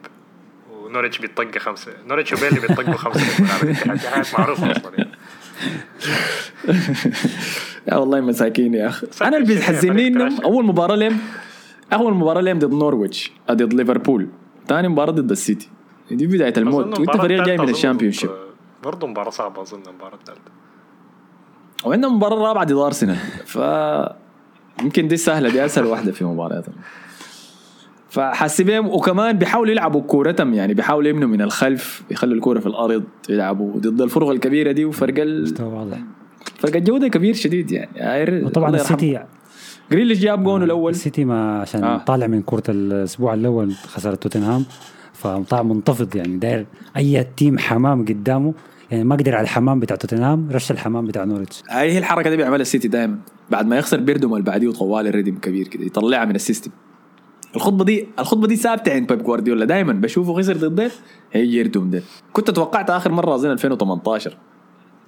ونورتش 0.87 1.17
بيطق 1.17 1.57
خمسة. 1.57 1.91
نورتش 2.07 2.33
وبيلي 2.33 2.59
بيطقوا 2.59 2.93
خمسة. 2.93 3.43
دي 3.65 3.75
حاجات 3.75 4.39
معروفة 4.39 4.71
أصلا. 4.71 4.91
يعني. 4.97 5.11
يا 7.91 7.95
والله 7.97 8.21
مساكين 8.21 8.73
يا 8.73 8.87
أخي. 8.87 9.07
أنا 9.21 9.37
اللي 9.37 9.47
بيحزنني 9.47 10.07
إنهم. 10.07 10.41
أول 10.41 10.65
مباراة 10.65 10.95
لهم 10.95 11.19
أول 11.93 12.13
مباراة 12.13 12.41
لهم 12.41 12.59
ضد 12.59 12.71
نورويتش 12.73 13.31
ضد 13.51 13.73
ليفربول. 13.73 14.27
ثاني 14.67 14.87
مباراة 14.87 15.11
ضد 15.11 15.31
السيتي. 15.31 15.69
دي 16.11 16.27
بداية 16.27 16.53
أظن 16.57 16.61
الموت. 16.61 16.99
وإنت 16.99 17.17
فريق 17.17 17.43
جاي 17.43 17.57
من 17.57 17.69
ال 17.69 18.11
Championship 18.11 18.29
برضه 18.83 19.07
مباراة 19.07 19.29
صعبة 19.29 19.61
أظن 19.61 19.81
المباراة 19.87 20.15
الثالثة 20.15 20.51
وعندهم 21.85 22.15
مباراة 22.15 22.35
رابعة 22.35 22.63
ضد 22.63 22.71
أرسنال. 22.71 23.17
ف 23.45 23.57
يمكن 24.83 25.07
دي 25.07 25.17
سهلة 25.17 25.49
دي 25.49 25.65
أسهل 25.65 25.85
واحدة 25.85 26.11
في 26.11 26.25
مبارياتهم 26.25 26.75
فحاسس 28.09 28.61
بيهم 28.61 28.87
وكمان 28.87 29.37
بيحاولوا 29.37 29.71
يلعبوا 29.71 30.01
كورتهم 30.01 30.53
يعني 30.53 30.73
بيحاولوا 30.73 31.09
يبنوا 31.09 31.29
من 31.29 31.41
الخلف 31.41 32.03
يخلوا 32.11 32.35
الكورة 32.35 32.59
في 32.59 32.65
الأرض 32.65 33.03
يلعبوا 33.29 33.79
ضد 33.79 34.01
الفرق 34.01 34.29
الكبيرة 34.29 34.71
دي 34.71 34.85
وفرق 34.85 35.13
ال... 35.17 35.43
مستوى 35.43 35.73
واضح. 35.73 35.97
فرق 36.59 36.75
الجودة 36.75 37.07
كبير 37.07 37.33
شديد 37.33 37.71
يعني. 37.71 38.45
وطبعا. 38.45 38.75
السيتي 38.75 39.19
جريليش 39.91 40.19
جاب 40.19 40.43
جونه 40.43 40.65
الأول. 40.65 40.91
السيتي 40.91 41.25
ما 41.25 41.61
عشان 41.61 41.83
آه. 41.83 41.95
آه. 41.95 41.97
طالع 41.97 42.27
من 42.27 42.41
كرة 42.41 42.63
الأسبوع 42.69 43.33
الأول 43.33 43.71
خسارة 43.73 44.15
توتنهام. 44.15 44.65
فطلع 45.13 45.63
منتفض 45.63 46.15
يعني 46.15 46.37
داير 46.37 46.65
أي 46.97 47.27
team 47.37 47.57
حمام 47.57 48.05
قدامه. 48.05 48.53
يعني 48.91 49.03
ما 49.03 49.15
قدر 49.15 49.35
على 49.35 49.43
الحمام 49.43 49.79
بتاع 49.79 49.95
توتنهام 49.95 50.49
رش 50.51 50.71
الحمام 50.71 51.05
بتاع 51.05 51.23
نورتش 51.23 51.63
هاي 51.69 51.91
هي 51.91 51.97
الحركة 51.97 52.29
دي 52.29 52.37
بيعملها 52.37 52.61
السيتي 52.61 52.87
دائما 52.87 53.17
بعد 53.51 53.67
ما 53.67 53.77
يخسر 53.77 53.99
بيردم 53.99 54.33
اللي 54.33 54.43
بعديه 54.43 54.71
طوال 54.71 55.07
الريدم 55.07 55.35
كبير 55.35 55.67
كده 55.67 55.83
يطلعها 55.85 56.25
من 56.25 56.35
ال 56.35 56.39
system. 56.39 56.71
الخطبة 57.57 57.85
دي 57.85 58.07
الخطبة 58.19 58.47
دي 58.47 58.55
ثابتة 58.55 58.93
عند 58.93 59.13
بيب 59.13 59.23
جوارديولا. 59.23 59.65
دائما 59.65 59.93
بشوفه 59.93 60.33
خسر 60.33 60.57
ضد 60.57 60.91
هي 61.31 61.45
يردم 61.45 61.89
ده. 61.89 62.01
كنت 62.33 62.51
توقعت 62.51 62.89
آخر 62.89 63.11
مرة 63.11 63.35
أظن 63.35 63.51
2018 63.51 64.37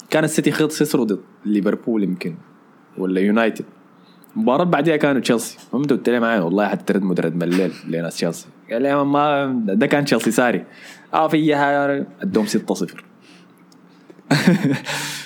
كان 0.09 0.23
السيتي 0.23 0.51
خسروا 0.51 1.05
ضد 1.05 1.19
ليفربول 1.45 2.03
يمكن 2.03 2.35
ولا 2.97 3.21
يونايتد. 3.21 3.65
المباراة 4.35 4.61
اللي 4.61 4.71
بعديها 4.71 4.95
كانوا 4.97 5.21
تشيلسي. 5.21 5.57
فهمت 5.71 5.93
قلت 5.93 6.09
له 6.09 6.19
معايا 6.19 6.41
والله 6.41 6.67
حتردم 6.67 7.01
ردم 7.01 7.35
من 7.35 7.43
الليل 7.43 7.71
لناس 7.87 8.15
تشيلسي. 8.15 8.47
قال 8.71 8.81
لي 8.81 9.03
ما 9.03 9.45
ده 9.65 9.87
كان 9.87 10.05
تشيلسي 10.05 10.31
ساري. 10.31 10.65
آه 11.13 11.27
فيها 11.27 12.05
ادوم 12.21 12.45
6-0 12.45 12.49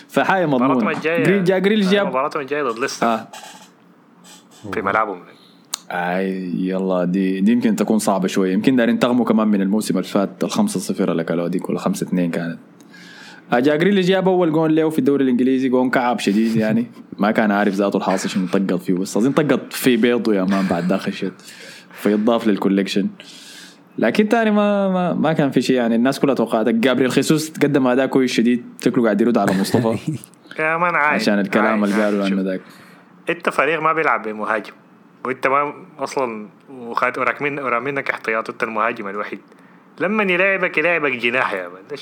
فحاجه 0.08 0.46
مباراتهم 0.46 0.78
مضمونه 0.78 0.98
الجاية 0.98 1.24
جريل 1.24 1.44
جا 1.44 1.60
جريل 1.60 1.82
جاب. 1.82 2.08
مباراتهم 2.08 2.42
الجاية 2.42 2.64
ضد 2.64 2.80
ليستر. 2.80 3.08
آه. 3.08 3.28
في 4.74 4.82
ملعبهم. 4.82 5.24
آي 5.94 6.52
يلا 6.68 7.06
دي 7.06 7.42
دي 7.42 7.52
يمكن 7.52 7.76
تكون 7.76 8.00
صعبة 8.00 8.28
شوية. 8.28 8.54
يمكن 8.54 8.76
دارين 8.76 9.00
تغموا 9.00 9.26
كمان 9.26 9.48
من 9.48 9.62
الموسم 9.62 9.98
اللي 9.98 10.08
فات 10.08 10.44
الخمسة 10.44 10.80
صفر 10.80 11.12
اللي 11.12 11.24
كانوا 11.24 11.48
ديك 11.48 11.70
ولا 11.70 11.80
خمسة 11.80 12.08
اثنين 12.08 12.32
كانت. 12.32 12.60
آه، 13.54 13.60
جا 13.60 13.76
جريلي 13.76 14.02
جاب 14.02 14.28
أول 14.28 14.52
جون 14.52 14.72
له 14.72 14.90
في 14.90 15.00
الدوري 15.00 15.24
الإنجليزي 15.24 15.70
جون 15.70 15.90
كعب 15.90 16.20
شديد 16.20 16.56
يعني. 16.56 16.88
ما 17.20 17.32
كان 17.32 17.52
عارف 17.52 17.74
ذاته 17.74 17.98
الحاصل 17.98 18.30
شنو 18.30 18.48
طقط 18.48 18.82
فيه 18.82 18.94
بس 18.94 19.18
اظن 19.18 19.32
طقط 19.32 19.74
في 19.74 19.98
بيضه 19.98 20.36
يا 20.36 20.44
مان 20.44 20.66
بعد 20.70 20.88
داخل 20.88 21.14
شت 21.14 21.34
فيضاف 21.92 22.48
لل 22.48 22.58
collection 22.58 23.08
لكن 23.98 24.30
تاني 24.30 24.52
ما 24.52 24.90
ما, 24.90 25.14
ما 25.14 25.34
كان 25.34 25.52
في 25.52 25.62
شيء 25.62 25.76
يعني. 25.76 25.96
الناس 25.96 26.20
كلها 26.20 26.36
توقعت. 26.36 26.70
جابريل 26.70 27.12
خيسوس 27.12 27.52
قدم 27.52 27.88
أداء 27.88 28.06
كويس 28.06 28.32
شديد. 28.32 28.64
شكله 28.84 29.04
قاعد 29.04 29.22
يرد 29.22 29.38
على 29.38 29.54
مصطفى. 29.60 29.98
يا 30.60 30.78
man 30.78 30.96
عشان 30.96 31.40
الكلام 31.40 31.84
اللي 31.84 32.04
قالوا 32.04 32.26
عنه 32.26 32.42
ذاك. 32.42 32.62
انت 33.30 33.50
فريق 33.50 33.82
ما 33.82 33.94
بيلعب 33.94 34.22
بمهاجم. 34.28 34.74
وانت 35.26 35.48
ما 35.48 35.74
أصلا 36.00 36.50
وخد 36.70 37.18
وراك 37.18 37.42
من 37.42 37.60
ورا 37.60 37.80
منك 37.80 38.10
احتياط 38.10 38.50
انت 38.50 38.64
المهاجم 38.64 39.08
الوحيد. 39.08 39.40
لما 40.00 40.24
يلاعبك 40.24 40.78
يلاعبك 40.78 41.12
جناح 41.12 41.54
يا 41.54 41.68
man 41.68 42.00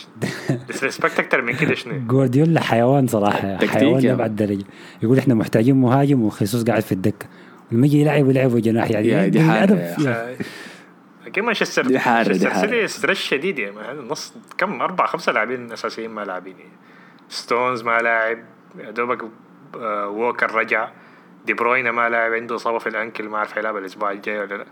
disrespect 0.68 1.20
أكتر 1.24 1.42
من 1.42 1.54
كده 1.54 1.76
شنو؟ 1.76 2.08
جوارديولا 2.08 2.62
حيوان 2.62 3.08
صراحة 3.08 3.58
حيوان 3.58 4.04
يا 4.04 4.10
لأبعد 4.10 4.36
درجة. 4.36 4.64
يقول 5.04 5.18
إحنا 5.18 5.34
محتاجين 5.34 5.76
مهاجم 5.76 6.22
وخيسوس 6.24 6.64
قاعد 6.64 6.82
في 6.82 6.92
الدكة. 6.92 7.28
لما 7.72 7.86
يجي 7.86 8.02
يلعب 8.02 8.30
يلعب 8.30 8.58
جناح 8.58 8.92
يعني 8.92 9.30
دي 9.30 9.42
آه، 9.42 10.36
كم 11.34 11.46
مانشستر 11.46 11.88
دي 11.88 12.00
حارة، 12.00 12.24
دي 12.24 12.30
مانشستر 12.30 12.50
حارة. 12.50 12.68
سيتي 12.68 12.88
stress 12.88 13.18
شديد 13.18 13.60
man. 13.60 14.00
النص 14.00 14.34
كم؟ 14.58 14.82
أربع 14.82 15.06
خمسة 15.06 15.32
لاعبين 15.32 15.72
أساسيين 15.72 16.12
ما 16.12 16.22
لاعبين. 16.22 16.60
يعني. 16.60 16.72
ستونز 17.30 17.84
ما 17.84 18.00
لاعب. 18.00 18.38
يا 18.80 18.92
دوبك 18.92 19.22
آه، 19.76 20.08
ووكر 20.08 20.56
رجع. 20.56 20.90
دي 21.46 21.54
بروينا 21.54 21.92
ما 21.92 22.10
لاعب 22.10 22.34
عنده 22.34 22.56
إصابة 22.56 22.78
في 22.78 22.90
ال 22.90 22.97
ankle 22.97 23.30
ما 23.30 23.38
اعرف 23.38 23.54
حيلعب 23.54 23.78
الأسبوع 23.78 24.12
الجاي 24.12 24.40
ولا 24.40 24.56
لا. 24.56 24.66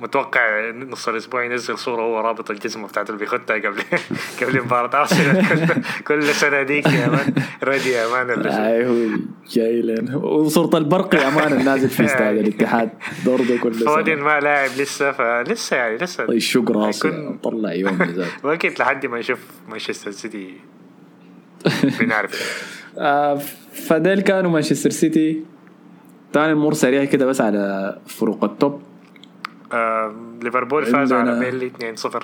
متوقع 0.00 0.70
نص 0.70 1.08
الأسبوع 1.08 1.44
ينزل 1.44 1.78
صورة 1.78 2.02
هو 2.02 2.20
رابط 2.20 2.50
الجزمه 2.50 2.88
بتاعته 2.88 3.08
اللي 3.08 3.20
بيخدها 3.20 3.56
قبل 3.56 3.82
قبل 4.42 4.62
مباراة 4.62 5.00
أرسنال. 5.00 5.48
كل- 5.48 5.82
كل 6.08 6.24
سنة 6.34 6.62
ديك 6.62 6.86
يا 6.86 7.08
man. 7.08 7.34
ردي 7.62 7.90
يا 7.90 8.06
مان 8.08 8.30
هو 8.86 9.16
جاي 9.50 9.82
لنا 9.82 10.16
وصورة 10.16 10.78
البرق 10.78 11.14
يا 11.14 11.30
مان 11.30 11.52
النازل 11.52 11.88
في 11.88 12.04
استاد 12.04 12.36
الاتحاد. 12.36 12.90
برضه 13.26 13.58
كل 13.62 13.74
فودن 13.74 14.04
سنة 14.16 14.24
ما 14.24 14.40
لاعب 14.40 14.70
لسه 14.78 15.12
فلسه 15.12 15.76
يعني 15.76 15.96
لسه 15.96 16.26
يشق 16.32 16.70
راسي 16.70 17.08
هيكون- 17.08 17.38
طلع 17.42 17.72
يوم 17.72 18.26
وقت 18.42 18.80
لحد 18.80 19.06
ما 19.06 19.18
نشوف 19.18 19.38
مانشستر 19.68 20.10
سيتي. 20.10 20.54
بنعرف. 22.00 22.64
آه، 22.98 23.40
فديل 23.88 24.20
كانوا 24.20 24.50
مانشستر 24.50 24.90
سيتي. 24.90 25.44
تعال 26.34 26.50
نمر 26.54 26.72
سريع 26.74 27.04
كده 27.04 27.26
بس 27.26 27.40
على 27.40 27.96
فروق 28.06 28.44
التوب. 28.44 28.82
آه، 29.72 30.14
ليفربول 30.42 30.86
فازوا 30.86 31.18
على 31.18 31.38
بيرلي 31.38 31.70
2-0 31.96 32.22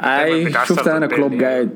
أي 0.00 0.52
شفت 0.52 0.88
أنا 0.88 1.06
كلوب. 1.06 1.42
قاعد. 1.42 1.70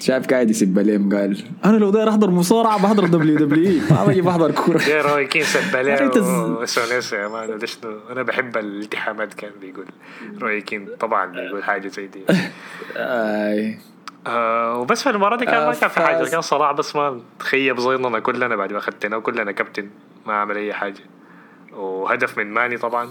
شايف 0.00 0.26
قاعد 0.26 0.50
يسب 0.50 0.78
عليهم 0.78 1.16
قال 1.16 1.38
أنا 1.64 1.76
لو 1.76 1.90
داير 1.90 2.08
أحضر 2.08 2.30
مصارعة 2.30 2.82
بحضر 2.82 3.06
WWE. 3.06 3.80
ما 3.90 4.04
بجي 4.04 4.20
بحضر 4.22 4.50
كورة. 4.50 4.78
جاي 4.78 5.00
روي 5.00 5.26
كين 5.26 5.42
سب 5.42 5.76
عليه 5.76 5.94
أنت 6.00 6.18
ز- 6.18 6.28
وسونيس 6.62 7.12
يا 7.12 7.28
man؟ 7.28 7.58
ليش 7.58 7.78
أنا 8.10 8.22
بحب 8.22 8.56
الالتحامات 8.56 9.34
كان 9.34 9.50
بيقول. 9.60 9.86
روي 10.42 10.60
كين 10.60 10.88
طبعا 11.00 11.26
بيقول 11.26 11.64
حاجة 11.64 11.88
زي 11.88 12.06
دي. 12.06 12.20
آي. 12.96 13.78
آه 14.26 14.78
وبس 14.78 15.02
في 15.02 15.10
المباراه 15.10 15.36
دي 15.36 15.44
كان 15.44 15.54
ما 15.54 15.70
آه، 15.70 15.74
كان 15.74 15.88
في 15.88 16.00
حاجة. 16.00 16.24
كان 16.28 16.40
صراع 16.40 16.72
بس 16.72 16.96
ما 16.96 17.20
تخيب 17.38 17.80
ظننا 17.80 18.18
كلنا 18.18 18.56
بعد 18.56 18.72
ما 18.72 18.80
خدتنا 18.80 19.16
وكلنا 19.16 19.52
كابتن 19.52 19.88
ما 20.26 20.32
عمل 20.34 20.56
أي 20.56 20.72
حاجة. 20.72 21.00
وهدف 21.72 22.38
من 22.38 22.46
ماني 22.50 22.76
طبعا. 22.78 23.08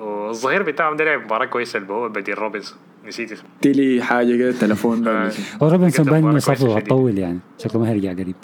والظهير 0.00 0.62
بتاعهم 0.62 0.96
ده 0.96 1.04
لعب 1.04 1.24
مباراة 1.24 1.44
كويسة 1.46 1.78
اللي 1.78 1.92
هو 1.92 2.08
بديل 2.08 2.38
روبنز 2.38 2.74
نسيت 3.06 3.32
اسمه. 3.32 3.48
تلي 3.62 4.02
حاجة 4.02 4.36
كده 4.36 4.52
تليفون 4.52 5.02
ده 5.02 5.10
آه. 5.26 5.32
روبنسون 5.62 6.06
باين 6.06 6.28
انه 6.28 6.38
شديد. 6.38 6.68
هتطول 6.70 7.18
يعني 7.18 7.38
شكله 7.58 7.80
ما 7.82 7.88
هيرجع 7.90 8.12
قريب. 8.12 8.34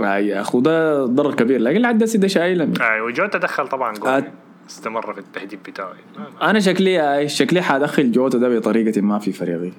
اي 0.00 0.26
يا 0.26 0.40
أخو 0.40 0.60
ده 0.60 1.04
ضرر 1.04 1.34
كبير. 1.34 1.60
لكن 1.60 1.76
العدسي 1.76 2.18
ده 2.18 2.28
شايلة. 2.28 2.68
آه 2.80 3.02
وجوتا 3.02 3.38
دخل 3.38 3.68
طبعا 3.68 3.94
جول. 3.94 4.08
آه. 4.08 4.24
استمر 4.68 5.12
في 5.14 5.20
التهديد 5.20 5.58
بتاعه. 5.68 5.92
ما- 6.18 6.50
أنا 6.50 6.60
شكلي 6.60 7.16
اي 7.18 7.28
شكلي 7.28 7.62
حادخل 7.62 8.12
جوتا 8.12 8.38
ده 8.38 8.48
بطريقة 8.58 9.00
ما 9.00 9.18
في 9.18 9.32
فريقي. 9.32 9.72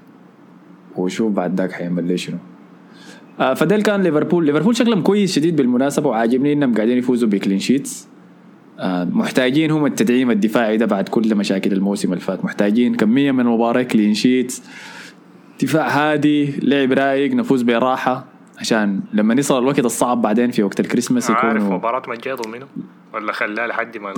وشوف 0.95 1.32
بعد 1.32 1.58
ذاك 1.62 1.71
حيعمل 1.71 2.08
لي 2.08 2.17
شنو. 2.17 2.38
آه 3.39 3.54
فديل 3.54 3.82
كان 3.82 4.04
ليفربول. 4.04 4.45
ليفربول 4.45 4.75
شكلهم 4.75 5.02
كويس 5.02 5.36
شديد 5.36 5.56
بالمناسبة 5.56 6.10
وعاجبني 6.10 6.54
إنهم 6.54 6.75
قاعدين 6.75 6.97
يفوزوا 6.97 7.30
بكلين 7.30 7.60
شيتس 7.60 8.08
آه 8.80 9.04
محتاجين 9.04 9.71
هم 9.71 9.86
التدعيم 9.86 10.32
الدفاعي 10.32 10.78
ده 10.78 10.86
بعد 10.86 11.10
كل 11.10 11.36
مشاكل 11.36 11.73
الموسم 11.73 12.10
اللي 12.13 12.23
فات. 12.23 12.45
محتاجين 12.45 12.95
كمية 12.95 13.32
من 13.32 13.39
المباراة 13.39 13.82
clean 13.82 14.13
sheets 14.13 14.63
دفاع 15.62 15.88
هادي 15.88 16.54
لعب 16.63 16.91
رايق 16.91 17.34
نفوز 17.34 17.62
براحة. 17.62 18.25
عشان 18.60 19.02
لما 19.13 19.34
يصل 19.34 19.58
الوقت 19.58 19.80
الصعب 19.80 20.21
بعدين 20.21 20.52
في 20.52 20.63
وقت 20.63 20.80
الكريسماس 20.80 21.32
عارف 21.32 21.56
يكونوا 21.56 21.78
مباراة 21.78 22.02
ما 22.08 22.15
جاي 22.23 22.34
ضد 22.34 22.47
منه 22.47 22.65
ولا 23.13 23.32
خلاه 23.32 23.67
لحد 23.67 23.97
ما؟ 23.97 24.13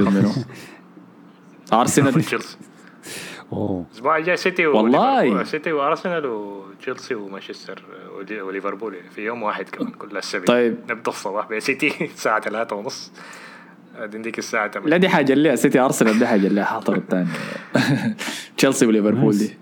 أرسنال. 1.74 2.24
أوه. 3.52 3.86
الأسبوع 3.92 4.18
الجاي 4.18 4.38
سيتي 4.38 4.68
والله. 4.68 5.44
سيتي 5.44 5.72
وأرسنال 5.72 6.26
وتشيلسي 6.26 7.16
ومانشستر 7.16 7.84
ولي- 8.18 8.42
وليفربول 8.42 8.96
في 9.16 9.22
يوم 9.22 9.44
واحد 9.44 9.70
كمان 9.70 9.92
كل 9.92 10.18
السبت 10.18 10.48
طيب. 10.48 10.78
نبدأ 10.90 11.10
الصباح 11.12 11.50
بسيتي 11.52 11.94
الساعة 12.06 12.42
ثلاثة 12.42 12.76
ونص. 12.76 13.12
بعدين 14.00 14.22
ديك 14.22 14.40
الساعة 14.40 14.66
لا 14.66 14.72
8 14.72 14.98
دي 14.98 15.10
حاجة 15.10 15.34
اللي 15.34 15.56
سيتي 15.58 15.80
ارسنال 15.80 16.20
دي 16.20 16.28
حاجة 16.28 16.48
اللي 16.48 16.66
حاطر 16.66 16.96
الثاني 16.96 17.28
تشيلسي 18.58 18.86
وليفربول 18.86 19.38
دي. 19.38 19.58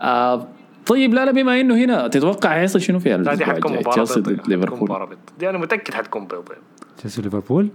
آه 0.00 0.48
طيب 0.86 1.14
لا 1.14 1.24
لا 1.24 1.30
بما 1.32 1.60
إنه 1.60 1.74
هنا 1.84 2.08
تتوقع 2.08 2.54
هيحصل 2.56 2.80
شنو 2.80 2.98
في 2.98 3.16
لا 3.16 3.34
دي 3.34 3.44
حتكون 3.44 3.72
مباراة 3.72 3.92
تشيلسي 3.92 4.20
بيض 4.20 4.40
ضد 4.40 4.48
ليفربول. 4.48 5.16
دي 5.38 5.50
أنا 5.50 5.58
متأكد 5.58 5.94
حتكون 5.94 6.26
بيض 6.26 6.44
تشيلسي 6.98 7.22
ليفربول؟ 7.22 7.68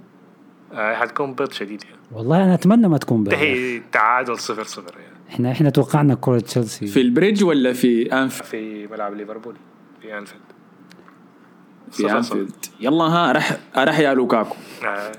آه، 0.73 0.95
حتكون 0.95 1.33
بيض 1.33 1.51
شديد 1.51 1.83
يعني. 1.83 1.95
والله 2.11 2.43
أنا 2.43 2.53
أتمنى 2.53 2.87
ما 2.87 2.97
تكون 2.97 3.23
بيض. 3.23 3.33
انتهي 3.33 3.81
تعادل 3.91 4.39
صفر 4.39 4.63
صفر 4.63 4.93
يعني. 4.99 5.14
إحنا 5.29 5.51
إحنا 5.51 5.69
توقعنا 5.69 6.15
كرة 6.21 6.39
تشيلسي. 6.39 6.87
في 6.87 7.01
البريدج 7.01 7.43
ولا 7.43 7.73
في 7.73 8.13
انف 8.13 8.41
في 8.41 8.87
ملعب 8.87 9.13
ليفربول 9.13 9.55
في 10.01 10.17
أنفيلد. 10.17 10.41
في 11.91 12.11
أنفيلد. 12.11 12.51
يلا 12.79 13.03
ها 13.03 13.31
راح 13.31 13.57
راح 13.77 13.99
يا 13.99 14.13
لوكاكو. 14.13 14.55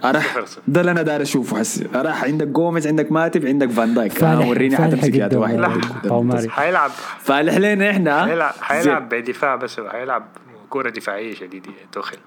آه، 0.04 0.10
راح 0.10 0.38
ده 0.68 0.80
اللي 0.80 0.90
أنا 0.90 1.02
داير 1.02 1.22
أشوفه 1.22 1.58
حسي. 1.58 1.88
راح 1.94 2.24
عندك 2.24 2.46
جوميز 2.46 2.86
عندك 2.86 3.12
ماتب 3.12 3.46
عندك 3.46 3.70
فان 3.70 3.94
دايك. 3.94 4.12
فالح 4.12 4.48
وريني 4.48 4.76
حتمسك 4.76 5.14
يا 5.14 5.28
جدا. 5.28 5.38
واحد. 5.38 6.48
حيلعب. 6.48 6.90
فالح 7.18 7.56
لنا 7.56 7.90
إحنا. 7.90 8.26
حيلعب. 8.26 8.54
حيلعب 8.60 9.08
بدفاع 9.08 9.56
بس 9.56 9.80
حيلعب 9.80 10.28
كورة 10.70 10.90
دفاعية 10.90 11.34
شديدة 11.34 11.70
توخل 11.92 12.18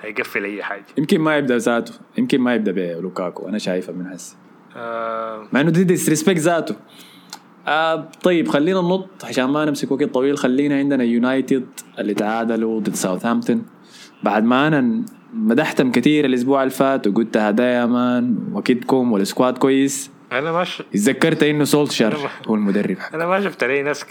هيقفل 0.00 0.44
أي 0.44 0.62
حاجة. 0.62 0.84
يمكن 0.98 1.20
ما 1.20 1.36
يبدأ 1.36 1.58
ذاته. 1.58 1.92
يمكن 2.18 2.40
ما 2.40 2.54
يبدأ 2.54 2.72
بلوكاكو. 2.72 3.48
أنا 3.48 3.58
شايفها 3.58 3.94
من 3.94 4.06
هسه 4.06 4.36
آه. 4.76 5.48
مع 5.52 5.60
إنه 5.60 5.70
دي 5.70 5.84
disrespect 5.84 6.38
ذاته. 6.38 6.74
آه 7.66 8.08
طيب 8.22 8.48
خلينا 8.48 8.80
ننط 8.80 9.24
عشان 9.24 9.44
ما 9.44 9.64
نمسك 9.64 9.90
وقت 9.92 10.04
طويل 10.04 10.38
خلينا 10.38 10.78
عندنا 10.78 11.04
يونايتد 11.04 11.66
اللي 11.98 12.14
تعادلوا 12.14 12.80
ضد 12.80 12.94
ساوثهامبتون 12.94 13.66
بعد 14.22 14.44
ما 14.44 14.66
أنا 14.66 15.04
مدحتهم 15.32 15.90
كثير 15.92 16.24
الأسبوع 16.24 16.62
اللي 16.62 16.74
فات 16.74 17.06
وقلت 17.06 17.36
هدايا 17.36 17.80
يا 17.80 17.86
man 17.86 18.38
وكيدكم 18.52 19.12
وال 19.12 19.25
squad 19.25 19.58
كويس 19.58 20.10
أنا 20.32 20.52
ما 20.52 20.64
ش... 20.64 20.82
تذكرت 20.92 21.42
إنه 21.42 21.64
سولشر 21.64 22.30
هو 22.48 22.54
المدرب 22.54 22.98
حق. 22.98 23.14
أنا 23.14 23.26
ما 23.26 23.40
شفت 23.40 23.64
لي 23.64 23.82
ناس. 23.82 24.04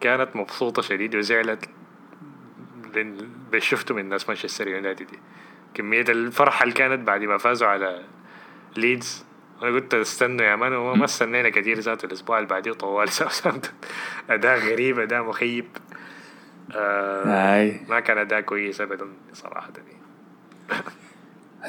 كانت 0.00 0.28
مبسوطة 0.34 0.82
شديد 0.82 1.16
وزعلت 1.16 1.68
لأن 2.94 3.16
شفته 3.58 3.94
من 3.94 4.08
ناس 4.08 4.28
مانشستر 4.28 4.68
يونايتد 4.68 5.06
دي 5.06 5.18
كمية 5.74 6.04
الفرحة 6.08 6.62
اللي 6.62 6.74
كانت 6.74 7.06
بعد 7.06 7.22
ما 7.22 7.38
فازوا 7.38 7.68
على 7.68 8.02
ليدز 8.76 9.24
أنا 9.62 9.70
قلت 9.74 9.94
استنوا 9.94 10.46
يا 10.46 10.56
man 10.56 10.72
وما 10.72 11.04
استنينا 11.04 11.48
كثير 11.48 11.80
ذاته 11.80 12.06
الأسبوع 12.06 12.38
اللي 12.38 12.48
بعديه 12.48 12.72
طوال. 12.72 13.08
ساوثهامبتون 13.08 13.72
أداء 14.30 14.58
غريب 14.58 14.98
أداء 14.98 15.22
مخيب. 15.22 15.64
آه 16.76 17.72
ما 17.88 18.00
كان 18.00 18.18
أداء 18.18 18.40
كويس 18.40 18.80
ابدا 18.80 19.06
صراحة. 19.32 19.70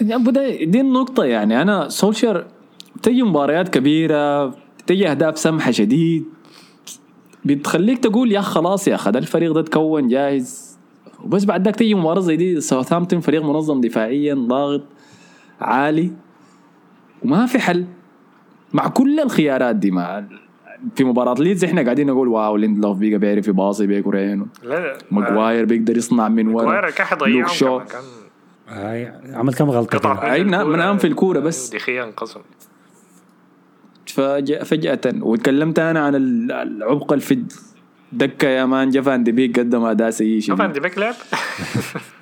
ده 0.02 0.64
دي 0.64 0.82
النقطة 0.82 1.24
يعني. 1.26 1.62
أنا 1.62 1.90
سولشر 1.90 2.48
تجي 3.04 3.24
مباريات 3.24 3.70
كبيرة 3.70 4.56
تجي 4.88 5.10
أهداف 5.12 5.38
سمحة 5.38 5.72
شديد. 5.72 6.26
بتخليك 7.46 8.00
تقول 8.00 8.32
يا 8.32 8.42
خلاص 8.42 8.88
يا 8.88 8.98
ده 9.08 9.20
الفريق 9.20 9.52
ده 9.52 9.62
تكون 9.62 10.08
جاهز. 10.08 10.78
وبس 11.24 11.46
بعد 11.46 11.66
ذاك 11.66 11.76
تجي 11.76 11.96
مباراة 11.96 12.20
زي 12.20 12.36
دي 12.36 12.62
ساوثهامبتون 12.62 13.20
فريق 13.20 13.44
منظم 13.44 13.82
دفاعيا 13.82 14.34
ضاغط 14.34 14.84
عالي. 15.62 16.12
وما 17.24 17.46
في 17.46 17.60
حل. 17.60 17.86
مع 18.74 18.88
كل 18.88 19.20
الخيارات 19.20 19.76
دي 19.76 19.92
مع 19.92 20.24
في 20.96 21.04
مباراة 21.04 21.34
ليدز 21.34 21.64
إحنا 21.64 21.82
قاعدين 21.82 22.08
نقول 22.08 22.28
wow 22.28 22.58
ليندلوف 22.58 22.98
بيقى 22.98 23.18
بيعرف 23.20 23.48
يباصي 23.48 23.88
بيكورين 23.88 24.48
لا 24.64 24.98
ماجواير 25.12 25.66
بيقدر 25.66 25.98
يصنع 25.98 26.28
من 26.30 26.48
ورا. 26.48 26.66
ماجواير 26.66 26.82
كان 26.82 26.90
لوك 26.90 27.02
حيضيعهم 27.02 27.48
شو 27.48 27.80
كان 27.80 28.04
عمل 29.36 29.54
كم 29.54 29.70
غلطة 29.70 29.98
قطع 29.98 30.16
كده. 30.16 30.34
أي 30.34 30.44
نعم، 30.44 30.70
منام 30.72 30.98
في 30.98 31.08
الكورة 31.08 31.40
بس. 31.40 31.70
دخيا 31.76 32.04
انقسم. 32.04 32.40
فجأة 34.08 34.64
فجأة. 34.64 35.00
وتكلمت 35.22 35.80
أنا 35.80 36.00
عن 36.00 36.16
ال- 36.16 36.52
العمق 36.52 37.14
في 37.14 37.44
الدكة 38.14 38.48
يا 38.48 38.66
man 38.66 38.90
فان 38.90 39.24
دي 39.24 39.32
بيك 39.32 39.60
قدم 39.60 39.84
أداء 39.84 40.10
سيء 40.10 40.40
شديد. 40.40 40.62
فان 40.62 40.71
دي 40.71 40.80
بيك 40.80 40.98
لعب؟ 40.98 41.14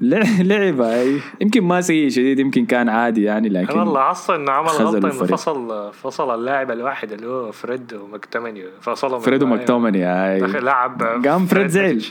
لع- 0.00 0.40
لعب 0.40 0.80
اي 0.80 1.20
يمكن 1.40 1.64
ما 1.64 1.80
سيء 1.80 2.08
شديد 2.08 2.38
يمكن 2.38 2.66
كان 2.66 2.88
عادي 2.88 3.22
يعني 3.22 3.48
أنا 3.48 3.58
لكن 3.58 3.92
لاحظت 3.92 4.30
إنه 4.30 4.52
عمل 4.52 4.68
غلطة 4.68 5.06
إنه. 5.06 5.10
فصل 5.26 5.92
فصل 5.92 6.34
اللاعب 6.34 6.70
الواحد 6.70 7.12
اللي 7.12 7.26
هو 7.26 7.52
فريد 7.52 7.94
ومكتوميني 7.94 8.64
فصلهم 8.80 9.20
فريد. 9.20 9.42
ومكتوميني 9.42 9.98
دخل 10.40 10.56
آي. 10.56 10.62
لعب 10.62 11.02
قام 11.26 11.46
فريد 11.46 11.66
زعل. 11.66 12.02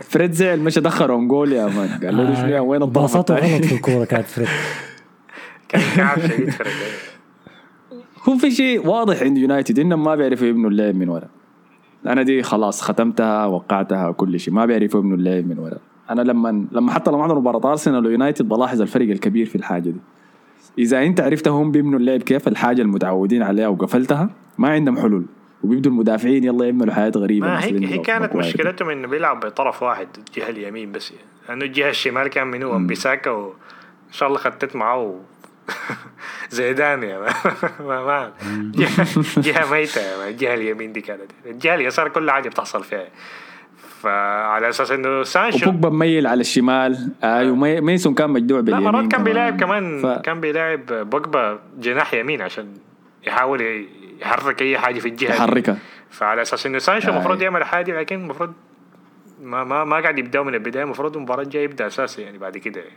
فريد 0.00 0.32
زعل 0.32 0.60
مش 0.60 0.78
دخل 0.78 1.10
own 1.10 1.28
goal 1.28 1.52
يا 1.52 1.66
man. 1.66 1.88
قال 2.04 2.16
له 2.16 2.34
شنو 2.34 2.48
يا 2.48 2.60
وين 2.60 2.82
الثاني؟ 2.82 3.52
غلط 3.56 3.64
في 3.64 3.74
الكورة 3.74 4.04
كانت 4.04 4.26
فريد. 4.26 4.48
كان 5.68 5.80
كعب 5.96 6.18
شديد 6.18 6.50
فرق 6.50 6.68
هو 8.28 8.36
في 8.38 8.50
شيء 8.50 8.86
واضح 8.86 9.22
عند 9.22 9.38
يونايتد 9.38 9.78
انهم 9.78 10.04
ما 10.04 10.14
بيعرفوا 10.14 10.46
يبنوا 10.46 10.70
اللعب 10.70 10.94
من 10.94 11.08
ورا. 11.08 11.28
أنا 12.06 12.22
دي 12.22 12.42
خلاص 12.42 12.82
ختمتها 12.82 13.46
وقعتها 13.46 14.12
كل 14.12 14.40
شيء. 14.40 14.54
ما 14.54 14.66
بيعرفوا 14.66 15.00
يبنوا 15.00 15.16
اللعب 15.16 15.46
من 15.46 15.58
ورا. 15.58 15.78
أنا 16.10 16.22
لما 16.22 16.66
لما 16.72 16.92
حتى 16.92 17.10
لما 17.10 17.22
احضر 17.22 17.34
مباراة 17.38 17.70
أرسنال 17.70 18.06
ويونايتد 18.06 18.48
بلاحظ 18.48 18.80
الفرق 18.80 19.08
الكبير 19.10 19.46
في 19.46 19.54
الحاجة 19.56 19.82
دي 19.90 20.00
إذا 20.78 21.02
أنت 21.02 21.20
عرفت 21.20 21.48
هم 21.48 21.70
بيبنوا 21.72 21.98
اللعب 21.98 22.22
كيف 22.22 22.48
الحاجة 22.48 22.82
المتعودين 22.82 23.42
عليها 23.42 23.68
وقفلتها 23.68 24.30
ما 24.58 24.68
عندهم 24.68 24.98
حلول 24.98 25.24
وبيبدوا 25.64 25.92
المدافعين 25.92 26.44
يلا 26.44 26.64
يعملوا 26.64 26.94
حياة 26.94 27.12
غريبة 27.16 27.46
ما 27.46 27.64
هي 27.64 27.86
هي 27.86 27.98
كانت. 27.98 28.36
مشكلتهم 28.36 28.88
إنه 28.90 29.08
بيلعب 29.08 29.40
بطرف 29.40 29.82
واحد 29.82 30.08
الجهة 30.18 30.48
اليمين 30.48 30.92
بس 30.92 31.10
يعني. 31.10 31.22
لأنه 31.48 31.64
الجهة 31.64 31.90
الشمال 31.90 32.28
كان 32.28 32.46
منو 32.46 32.76
أمبيساكا 32.76 33.30
وان 33.30 33.52
شاء 34.12 34.28
الله 34.28 34.38
خطيت 34.38 34.76
معاه 34.76 35.14
زيدان 36.50 37.02
يا 37.02 37.18
ما 37.18 37.32
ما, 37.80 38.04
ما. 38.06 38.32
جهة, 38.74 39.06
جهة 39.38 39.70
ميتة 39.72 40.00
يا 40.00 40.18
ما. 40.18 40.28
الجهة 40.28 40.54
اليمين 40.54 40.92
دي 40.92 41.00
كانت 41.00 41.30
الجهة 41.46 41.74
اليسار 41.74 42.08
كل 42.08 42.30
حاجة 42.30 42.48
بتحصل 42.48 42.84
فيها 42.84 43.08
فعلى 44.02 44.68
أساس 44.68 44.90
إنه 44.90 45.22
سانشو 45.22 45.68
وبوجبا 45.68 45.88
مميل 45.88 46.26
على 46.26 46.40
الشمال. 46.40 47.08
أيوه 47.24 47.56
مي- 47.56 47.80
ميسون 47.80 48.14
كان 48.14 48.30
مجدوع 48.30 48.58
لا 48.58 48.64
باليمين 48.64 48.84
مرات 48.84 49.10
كان 49.12 49.24
بيلاعب 49.24 49.60
كمان 49.60 50.02
ف... 50.02 50.06
كان 50.06 50.40
بيلاعب 50.40 50.86
بوجبا 50.86 51.58
جناح 51.78 52.14
يمين 52.14 52.42
عشان 52.42 52.66
يحاول 53.26 53.86
يحرك 54.22 54.62
أي 54.62 54.78
حاجة 54.78 54.98
في 54.98 55.08
الجهة. 55.08 55.28
يحركها. 55.28 55.76
فعلى 56.10 56.42
أساس 56.42 56.66
إنه 56.66 56.78
سانشو 56.78 57.08
آه. 57.10 57.14
المفروض 57.14 57.42
يعمل 57.42 57.64
حاجة 57.64 58.00
لكن 58.00 58.16
المفروض 58.20 58.52
ما 59.42 59.64
ما 59.64 59.84
ما 59.84 60.00
قاعد 60.00 60.18
يبداوا 60.18 60.44
من 60.44 60.54
البداية. 60.54 60.84
المفروض 60.84 61.16
المباراة 61.16 61.42
الجاية 61.42 61.64
يبدأ 61.64 61.86
أساسي 61.86 62.22
يعني 62.22 62.38
بعد 62.38 62.58
كده 62.58 62.80
يعني. 62.80 62.92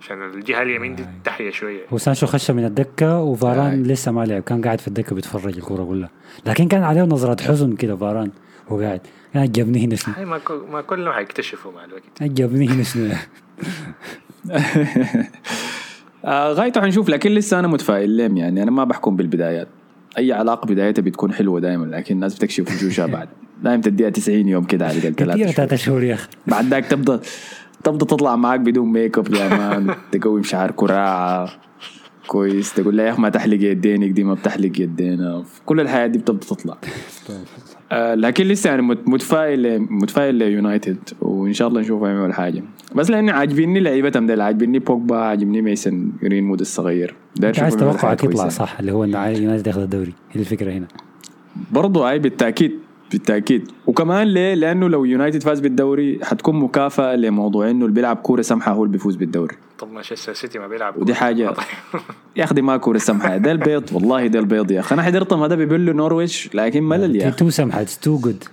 عشان 0.00 0.22
الجهة 0.22 0.62
اليمين 0.62 0.94
دي 0.94 1.04
تحيا 1.24 1.50
شوية. 1.50 1.80
وسانشو 1.90 2.26
خش 2.26 2.50
من 2.50 2.64
الدكة 2.64 3.18
وفاران 3.20 3.82
لسه 3.82 4.12
ما 4.12 4.24
لعب. 4.24 4.42
كان 4.42 4.62
قاعد 4.62 4.80
في 4.80 4.88
الدكة 4.88 5.14
بيتفرج 5.14 5.56
الكورة 5.56 5.84
كلها. 5.84 6.10
لكن 6.46 6.68
كان 6.68 6.82
عليه 6.82 7.02
نظرة 7.02 7.42
حزن 7.42 7.76
كده 7.76 7.96
فاران. 7.96 8.30
هو 8.68 8.80
قاعد 8.80 9.00
كان 9.34 9.42
عجبني 9.42 9.84
هنا 9.84 9.96
شنو؟ 9.96 10.14
ما 10.18 10.40
ما 10.72 10.80
كلهم 10.80 11.12
حيكتشفوا 11.12 11.72
مع 11.72 11.84
الوقت. 11.84 12.02
عجبني 12.20 12.68
هنا 12.68 12.82
شنو؟ 12.82 13.10
آه 16.24 16.52
غايته 16.52 16.80
حنشوف 16.80 17.08
لكن 17.08 17.30
لسه 17.30 17.58
أنا 17.58 17.68
متفائل. 17.68 18.10
ليم 18.10 18.36
يعني 18.36 18.62
أنا 18.62 18.70
ما 18.70 18.84
بحكم 18.84 19.16
بالبدايات. 19.16 19.68
أي 20.18 20.32
علاقة 20.32 20.66
بدايتها 20.66 21.02
بتكون 21.02 21.32
حلوة 21.32 21.60
دائما 21.60 21.86
لكن 21.96 22.14
الناس 22.14 22.34
بتكشف 22.34 22.76
وجوشها 22.76 23.06
بعد. 23.16 23.28
دائما 23.62 23.82
تديها 23.82 24.10
90 24.10 24.48
يوم 24.48 24.64
كده 24.64 24.86
على 24.86 24.98
الأقل 24.98 25.14
كثير 25.14 25.26
ثلاثة 25.26 25.36
شهور. 25.44 25.52
ثلاثة 25.52 25.76
شهور 25.76 26.02
يا 26.02 26.14
أخي. 26.14 26.28
بعد 26.46 26.64
ذاك 26.64 26.86
تبدا 26.86 27.20
تبدا 27.84 28.06
تطلع 28.06 28.36
معاك 28.36 28.60
بدون 28.60 28.92
make 28.92 29.18
up 29.18 29.34
يا 29.34 29.48
man. 29.48 29.94
تقوم 30.12 30.42
شعر 30.42 30.70
كراعة. 30.70 31.48
كويس. 32.26 32.74
تقول 32.74 32.96
لا 32.96 33.06
يا 33.06 33.10
أخي 33.12 33.22
ما 33.22 33.28
تحلق 33.28 33.58
يدينك 33.62 34.10
دي 34.10 34.24
ما 34.24 34.34
بتحلق 34.34 34.80
يدينا. 34.80 35.44
كل 35.66 35.80
الحياة 35.80 36.06
دي 36.06 36.18
بتبدا 36.18 36.46
تطلع. 36.46 36.76
آه 37.92 38.14
لكن 38.14 38.44
لسه 38.44 38.70
يعني 38.70 38.82
مت- 38.82 39.08
متفائل 39.08 39.80
متفائل 39.90 40.34
ليونايتد 40.34 40.96
وإن 41.20 41.52
شاء 41.52 41.68
الله 41.68 41.80
نشوفه 41.80 42.08
يعمل 42.08 42.34
حاجة. 42.34 42.62
بس 42.94 43.10
لأني 43.10 43.30
عاجبني 43.30 43.80
لعيبتهم 43.80 44.26
ديل 44.26 44.40
عاجبني 44.40 44.78
بوجبا 44.78 45.16
عاجبني 45.16 45.62
ميسن 45.62 46.10
جرينوود 46.22 46.60
الصغير. 46.60 47.14
داير 47.36 47.54
أنت 47.54 47.62
عايز 47.62 47.76
توقعك 47.76 48.24
يطلع. 48.24 48.48
صح 48.48 48.76
اللي 48.80 48.92
هو 48.92 49.04
انه 49.04 49.18
عايز 49.18 49.40
يونايتد 49.40 49.66
ياخذ 49.66 49.80
الدوري. 49.82 50.12
هي 50.32 50.40
الفكرة 50.40 50.72
هنا؟ 50.72 50.86
برضو 51.72 52.02
هاي 52.04 52.18
بالتاكيد 52.18 52.72
بالتأكيد. 53.12 53.70
وكمان 53.86 54.26
ليه؟ 54.26 54.54
لأنه 54.54 54.88
لو 54.88 55.04
يونايتد 55.04 55.42
فاز 55.42 55.60
بالدوري 55.60 56.18
حتكون 56.22 56.56
مكافأة 56.56 57.16
لموضوع 57.16 57.70
إنه 57.70 57.84
اللي 57.84 57.94
بيلعب 57.94 58.16
كورة 58.16 58.42
سمحة 58.42 58.72
هو 58.72 58.84
اللي 58.84 58.92
بيفوز 58.92 59.16
بالدوري. 59.16 59.56
طب 59.78 59.92
مانشستر 59.92 60.32
سيتي 60.34 60.58
ما 60.58 60.68
بيلعب 60.68 60.96
ودي 60.96 61.14
حاجة. 61.14 61.52
يا 62.36 62.44
أخي 62.44 62.54
دي 62.54 62.62
ما 62.62 62.76
كورة 62.76 62.98
سمحة. 62.98 63.36
ده 63.36 63.52
البيض. 63.52 63.92
والله 63.92 64.26
ده 64.26 64.38
البيض 64.38 64.70
يا 64.70 64.80
أخي. 64.80 64.94
أنا 64.94 65.02
حضرتهم. 65.02 65.42
هذا 65.42 65.54
بيبلوا 65.54 65.94
نورويتش 65.94 66.54
لكن 66.54 66.82
ملل 66.82 67.16
يا 67.16 67.28
أخي 67.28 67.36
too 67.36 67.50
سمحة. 67.50 67.82
too 68.02 68.18
good 68.18 68.44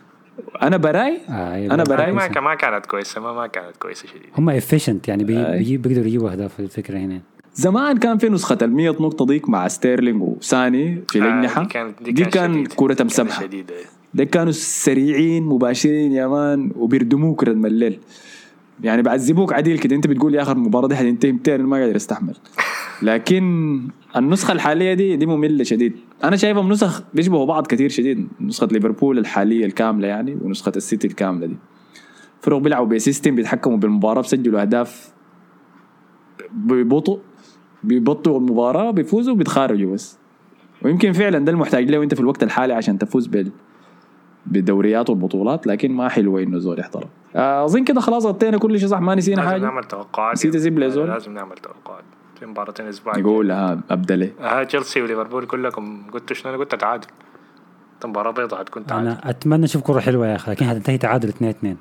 أنا 0.61 0.77
براي؟ 0.77 1.17
آه 1.29 1.65
أنا 1.65 1.83
براي. 1.83 2.11
ما 2.11 2.29
ما 2.41 2.55
كانت 2.55 2.85
كويسة. 2.85 3.21
ما 3.21 3.33
ما 3.33 3.47
كانت 3.47 3.77
كويسة 3.77 4.07
شديد 4.07 4.21
هم 4.37 4.49
efficient 4.49 5.07
يعني 5.07 5.23
بي 5.23 5.37
آي. 5.47 5.57
بيجي- 5.57 5.77
بيقدروا 5.77 6.05
يجيبوا 6.07 6.31
أهداف 6.31 6.59
الفكرة 6.59 6.97
هنا. 6.97 7.21
زمان 7.55 7.97
كان 7.97 8.17
في 8.17 8.29
نسخة 8.29 8.57
ال 8.61 8.71
100 8.75 8.89
نقطة 8.89 9.25
ديك 9.25 9.49
مع 9.49 9.67
ستيرلينج 9.67 10.21
وساني 10.21 11.03
في 11.09 11.19
آه، 11.19 11.21
الأجنحة. 11.23 11.61
دي 11.63 11.69
كان 11.69 11.93
دي 12.01 12.25
كان 12.25 12.53
شديد. 12.53 12.73
كورة 12.73 12.93
كان 12.93 13.09
شديد 13.09 13.71
إيه. 13.71 14.02
ده 14.13 14.23
كانوا 14.23 14.51
سريعين 14.51 15.43
مباشرين 15.43 16.11
يا 16.11 16.27
man 16.27 16.71
وبيردموك 16.75 17.43
ردم 17.43 17.65
الليل 17.65 17.99
يعني 18.83 19.01
بعذبوك 19.01 19.53
عديل 19.53 19.79
كده. 19.79 19.95
انت 19.95 20.07
بتقول 20.07 20.35
يا 20.35 20.41
أخي 20.41 20.51
المباراة 20.51 20.87
دي 20.87 20.95
حتنتهي 20.95 21.31
200 21.31 21.55
أنا 21.55 21.63
ما 21.63 21.77
قادر 21.77 21.95
أستحمل. 21.95 22.35
لكن 23.01 23.81
النسخة 24.15 24.51
الحالية 24.51 24.93
دي 24.93 25.15
دي 25.15 25.25
مملة 25.25 25.63
شديد. 25.63 25.93
أنا 26.23 26.35
شايفهم 26.35 26.69
نسخ 26.71 27.03
بيشبهوا 27.13 27.45
بعض 27.45 27.67
كثير 27.67 27.89
شديد. 27.89 28.27
نسخة 28.41 28.67
ليفربول 28.71 29.17
الحالية 29.17 29.65
الكاملة 29.65 30.07
يعني 30.07 30.37
ونسخة 30.41 30.71
السيتي 30.75 31.07
الكاملة 31.07 31.47
دي. 31.47 31.55
فرق 32.41 32.57
بيلعبوا 32.57 32.95
بسيستم 32.95 33.35
بيتحكموا 33.35 33.77
بالمباراة 33.77 34.21
بيسجلوا 34.21 34.61
أهداف 34.61 35.13
ببطء 36.53 37.19
بيبطئوا 37.83 38.39
المباراة 38.39 38.91
بيفوزوا 38.91 39.35
بيتخارجوا 39.35 39.93
بس. 39.93 40.17
ويمكن 40.81 41.11
فعلا 41.11 41.39
ده 41.39 41.51
المحتاج 41.51 41.89
له 41.91 42.03
أنت 42.03 42.13
في 42.13 42.19
الوقت 42.19 42.43
الحالي 42.43 42.73
عشان 42.73 42.97
تفوز 42.97 43.27
بال 43.27 43.51
بالدوريات 44.45 45.09
والبطولات 45.09 45.67
لكن 45.67 45.91
ما 45.91 46.09
حلوة 46.09 46.41
إنه 46.41 46.57
زول 46.59 46.79
يحضرها 46.79 47.09
آه، 47.35 47.65
أظن 47.65 47.83
كده 47.83 48.01
خلاص 48.01 48.25
غطينا 48.25 48.57
كل 48.57 48.79
شيء 48.79 48.87
صح. 48.87 48.99
ما 48.99 49.15
نسينا 49.15 49.35
لازم 49.35 49.49
حاجة؟ 49.49 49.61
نعمل 49.61 49.83
توقعات. 49.83 50.33
نسيت 50.33 50.55
أزيب 50.55 50.79
لي 50.79 50.89
زول؟ 50.89 51.07
لازم 51.07 51.33
نعمل 51.33 51.55
توقعات. 51.55 52.03
في 52.39 52.45
مباراتين 52.45 52.85
الأسبوع 52.85 53.17
يقول 53.17 53.51
ها 53.51 53.79
ابدا 53.91 54.15
ليه 54.15 54.33
ها 54.39 54.63
تشيلسي 54.63 55.01
وليفربول 55.01 55.45
كلكم 55.45 56.03
قلتوا 56.11 56.35
شنو؟ 56.35 56.49
أنا 56.53 56.59
قلت 56.59 56.75
تعادل. 56.75 57.07
مباراة 58.05 58.31
بيضاء 58.31 58.59
حتكون 58.59 58.85
تعادل. 58.85 59.07
أنا 59.07 59.29
أتمنى 59.29 59.65
أشوف 59.65 59.81
كرة 59.81 59.99
حلوة 59.99 60.27
يا 60.27 60.35
أخي 60.35 60.51
لكن 60.51 60.65
حتنتهي 60.65 60.97
تعادل 60.97 61.29
2 61.29 61.49
2 61.49 61.77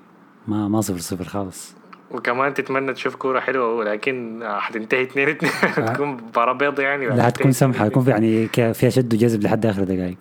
ما 0.49 0.69
ما 0.69 0.81
صفر 0.81 0.99
صفر 0.99 1.25
خالص. 1.25 1.75
وكمان 2.11 2.55
تتمنى 2.55 2.93
تشوف 2.93 3.15
كورة 3.17 3.41
حلوة 3.41 3.85
لكن 3.85 4.41
حتنتهي 4.45 5.03
2 5.03 5.29
2 5.29 5.93
تكون 5.93 6.09
مباراة 6.09 6.53
بيضاء 6.53 6.87
يعني. 6.87 7.07
لا 7.07 7.23
حتكون 7.23 7.53
سمحة 7.53 7.85
حتكون 7.85 8.09
يعني 8.09 8.49
فيها 8.49 8.91
شد 8.91 9.15
وجذب 9.15 9.43
لحد 9.43 9.67
آخر 9.67 9.85
دقائق. 9.85 10.17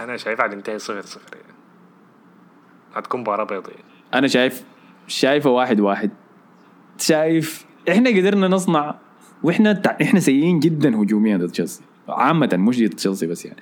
أنا 0.00 0.16
شايفها 0.16 0.44
حتنتهي 0.44 0.78
0 0.78 1.02
0 1.02 1.20
يعني 1.32 1.54
حتكون 2.94 3.20
مباراة 3.20 3.44
بيضاء 3.44 3.70
يعني. 3.70 3.84
أنا 4.14 4.26
شايف 4.26 4.64
شايفه 5.06 5.50
واحد 5.50 5.80
واحد. 5.80 6.10
شايف 6.98 7.64
إحنا 7.88 8.10
قدرنا 8.10 8.48
نصنع 8.48 8.94
وإحنا 9.42 9.72
تع... 9.72 9.96
إحنا 10.02 10.20
سيئين 10.20 10.60
جدا 10.60 11.02
هجوميا 11.02 11.36
ضد 11.36 11.48
تشيلسي. 11.48 11.82
عامة 12.08 12.50
مش 12.52 12.78
ضد 12.78 12.94
تشيلسي 12.94 13.26
بس 13.26 13.44
يعني. 13.44 13.60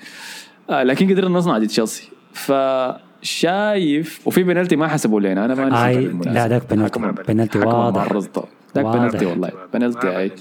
آه 0.71 0.83
لكن 0.83 1.12
قدرنا 1.12 1.38
نصنع 1.38 1.59
ضد 1.59 1.66
تشيلسي. 1.66 2.09
فشايف 2.33 4.27
وفي 4.27 4.42
بنالتي 4.42 4.77
ما 4.77 4.88
حسبوا 4.88 5.21
لنا. 5.21 5.45
أنا 5.45 5.55
ما. 5.55 6.23
لا 6.25 6.49
ذاك 6.49 6.71
بنالتي. 6.71 7.01
بنالتي 7.33 7.59
واضح. 7.59 8.12
ذاك. 8.76 8.85
بنالتي 8.85 9.26
والله 9.26 9.52
بنالتي 9.74 10.06
هاي. 10.06 10.32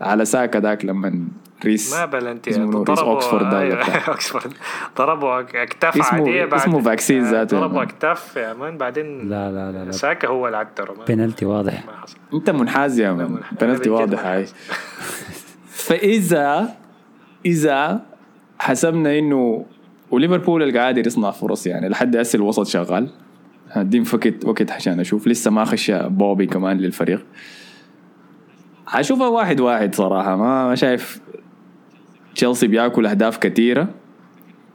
على 0.00 0.24
ساكا 0.24 0.60
ذاك 0.60 0.84
لما 0.84 1.24
ريس 1.64 1.94
ما 1.94 2.04
بلنتي 2.04 2.50
ضربوا 2.50 3.00
اوكسفورد 3.00 3.50
ده 3.50 3.60
أيوة،. 3.60 3.84
اوكسفورد 3.84 4.52
ضربوا 4.98 5.40
أكتاف 5.40 6.12
عادية 6.12 6.44
بعد 6.44 6.60
اسمه 6.60 6.80
فاكسين 6.80 7.22
ذاته 7.24 7.54
يا 7.54 7.60
ضربوا. 7.60 7.82
أكتاف 7.82 8.36
يا 8.36 8.54
مان 8.54 8.78
بعدين 8.78 9.28
لا 9.28 9.50
لا 9.52 9.72
لا, 9.72 9.84
لا. 9.84 9.90
ساكا 9.90 10.28
هو 10.28 10.46
اللي 10.46 10.58
ما- 10.78 11.04
بنالتي 11.08 11.46
واضح 11.46 11.86
ما 11.86 11.92
حصل 12.02 12.16
أنت 12.34 12.50
منحاز 12.50 13.00
يا 13.00 13.12
مان. 13.12 13.38
بنالتي 13.60 13.90
واضح 13.90 14.26
هاي. 14.26 14.46
فاذا 15.86 16.68
إذا 17.46 18.00
حسبنا 18.58 19.18
إنه 19.18 19.64
وليفربول 20.10 20.62
اللي 20.62 20.78
قاعد 20.78 21.06
يصنع 21.06 21.30
فرص 21.30 21.66
يعني 21.66 21.88
لحد 21.88 22.16
هسه 22.16 22.36
الوسط 22.36 22.66
شغال 22.66 23.08
هديم 23.70 24.04
وقت 24.12 24.44
وقت 24.44 24.70
عشان 24.70 25.00
أشوف 25.00 25.26
لسه 25.28 25.50
ما 25.50 25.64
خش 25.64 25.90
بوبي 25.90 26.46
كمان 26.46 26.78
للفريق 26.78 27.24
حشوفها 28.90 29.28
واحد 29.28 29.60
واحد 29.60 29.94
صراحة 29.94 30.36
ما 30.36 30.74
شايف 30.74 31.20
تشيلسي 32.34 32.66
بياكل 32.66 33.06
أهداف 33.06 33.38
كثيرة 33.38 33.88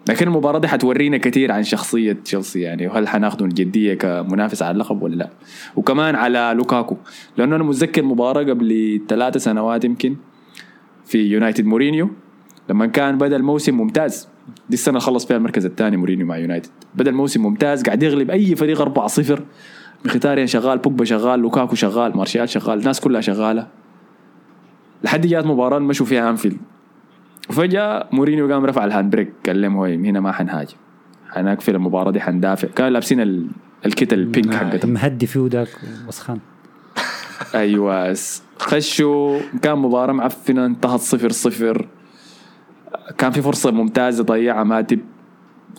لكن 0.09 0.27
المباراة 0.27 0.59
دي 0.59 0.67
حتورينا 0.67 1.17
كثير 1.17 1.51
عن 1.51 1.63
شخصية 1.63 2.13
تشيلسي 2.13 2.61
يعني 2.61 2.87
وهل 2.87 3.07
حناخده 3.07 3.45
الجدية 3.45 3.93
كمنافس 3.93 4.61
على 4.61 4.71
اللقب 4.71 5.01
ولا 5.01 5.15
لا؟ 5.15 5.29
وكمان 5.75 6.15
على 6.15 6.53
لوكاكو 6.57 6.97
لأنه 7.37 7.55
أنا 7.55 7.63
متذكر 7.63 8.03
مباراة 8.03 8.43
قبل 8.43 9.01
ثلاثة 9.07 9.39
سنوات 9.39 9.85
يمكن 9.85 10.15
في 11.05 11.17
يونايتد 11.17 11.65
مورينيو 11.65 12.09
لما 12.69 12.85
كان 12.85 13.17
بدأ 13.17 13.35
الموسم 13.35 13.77
ممتاز. 13.77 14.27
دي 14.69 14.73
السنة 14.73 14.99
خلص 14.99 15.25
فيها 15.25 15.37
المركز 15.37 15.65
الثاني 15.65 15.97
مورينيو 15.97 16.25
مع 16.25 16.37
يونايتد 16.37 16.69
بدأ 16.95 17.11
الموسم 17.11 17.43
ممتاز 17.43 17.83
قاعد 17.83 18.03
يغلب 18.03 18.31
أي 18.31 18.55
فريق 18.55 19.07
4-0 19.07 19.39
مخيتاريان 20.05 20.47
شغال 20.47 20.77
بوجبا 20.77 21.05
شغال 21.05 21.39
لوكاكو 21.39 21.75
شغال 21.75 22.17
مارشال 22.17 22.49
شغال 22.49 22.79
الناس 22.79 22.99
كلها 22.99 23.21
شغالة. 23.21 23.67
لحد 25.05 25.27
جات 25.27 25.45
مباراة 25.45 25.79
مشوا 25.79 26.05
فيها 26.05 26.29
أنفيلد. 26.29 26.57
وفجاه 27.49 28.07
مورينيو 28.11 28.51
قام 28.53 28.65
رفع 28.65 28.85
ال 28.85 28.90
hand 28.90 29.11
brake 29.11 29.33
قال 29.45 29.61
لهم 29.61 29.75
هو 29.75 29.83
هنا 29.85 30.19
ما 30.19 30.31
حنهاجم. 30.31 30.75
حنقفل 31.29 31.75
المباراة 31.75 32.11
دي 32.11 32.21
حندافع. 32.21 32.67
كانوا 32.67 32.89
لابسين 32.91 33.21
ال- 33.21 33.47
ال 33.85 33.92
kit 33.92 34.13
ال 34.13 34.21
pink 34.21 34.53
حقتهم. 34.53 34.91
مهدي 34.91 35.27
فيه 35.27 35.47
ذاك 35.51 35.67
وسخان. 36.07 36.39
أيوه 37.55 38.15
خشوا. 38.59 39.39
كان 39.61 39.77
مباراة 39.77 40.13
معفنة 40.13 40.65
انتهت 40.65 40.99
صفر 40.99 41.31
صفر. 41.31 41.87
كان 43.17 43.31
في 43.31 43.41
فرصة 43.41 43.71
ممتازة 43.71 44.23
ضيعها 44.23 44.63
ماتيب 44.63 44.99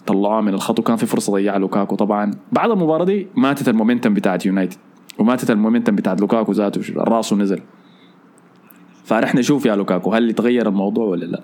طلعوها 0.07 0.41
من 0.41 0.55
الخط 0.55 0.79
وكان 0.79 0.97
في 0.97 1.07
فرصة 1.07 1.33
ضيعها 1.33 1.59
لوكاكو 1.59 1.97
طبعا. 1.97 2.31
بعد 2.53 2.71
المباراة 2.71 3.05
دي 3.05 3.27
ماتت 3.37 3.69
ال 3.69 3.74
momentum 3.74 4.14
بتاعت 4.15 4.47
يونايتد. 4.47 4.77
وماتت 5.19 5.51
ال 5.51 5.56
momentum 5.56 5.97
بتاعت 5.97 6.21
لوكاكو 6.21 6.53
ذاته 6.53 6.83
راسه 6.97 7.37
نزل. 7.37 7.61
فرح 9.07 9.35
نشوف 9.35 9.66
يا 9.66 9.77
لوكاكو 9.77 10.14
هل 10.14 10.31
يتغير 10.31 10.69
الموضوع 10.69 11.05
ولا 11.07 11.25
لا؟ 11.25 11.42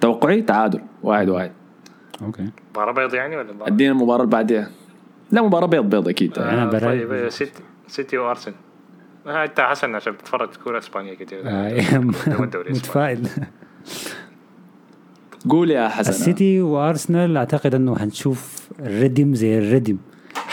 توقعي 0.00 0.42
تعادل 0.42 0.80
واحد 1.02 1.28
واحد. 1.28 1.52
okay. 2.22 2.50
مباراة 2.70 2.92
بيض 2.92 3.14
يعني 3.14 3.36
ولا 3.36 3.52
مباراة؟ 3.52 3.68
أدينا 3.68 3.92
المباراة 3.92 4.20
اللي 4.20 4.32
بعدها 4.32 4.70
لا 5.30 5.42
مباراة 5.42 5.66
بيض 5.66 5.84
بيض 5.84 6.08
أكيد. 6.08 6.38
أنا 6.38 6.76
آه، 6.76 6.78
طيب 6.78 7.12
آه، 7.12 7.28
سيتي 7.28 7.62
سيتي 7.88 8.18
وأرسنال. 8.18 8.56
آه، 9.26 9.44
أنت 9.44 9.60
حسن 9.60 9.94
عشان 9.94 10.12
بتتفرج 10.12 10.48
كورة 10.64 10.78
اسبانيا 10.78 11.14
كتير. 11.14 11.40
آه، 11.44 11.68
الإسباني. 11.68 12.70
متفائل. 12.70 13.28
قول 15.48 15.70
يا 15.70 15.88
حسن. 15.88 16.10
السيتي 16.10 16.60
وأرسنال 16.60 17.36
أعتقد 17.36 17.74
إنه 17.74 17.96
هنشوف 17.98 18.68
الردم 18.80 19.34
زي 19.34 19.58
الردم 19.58 19.96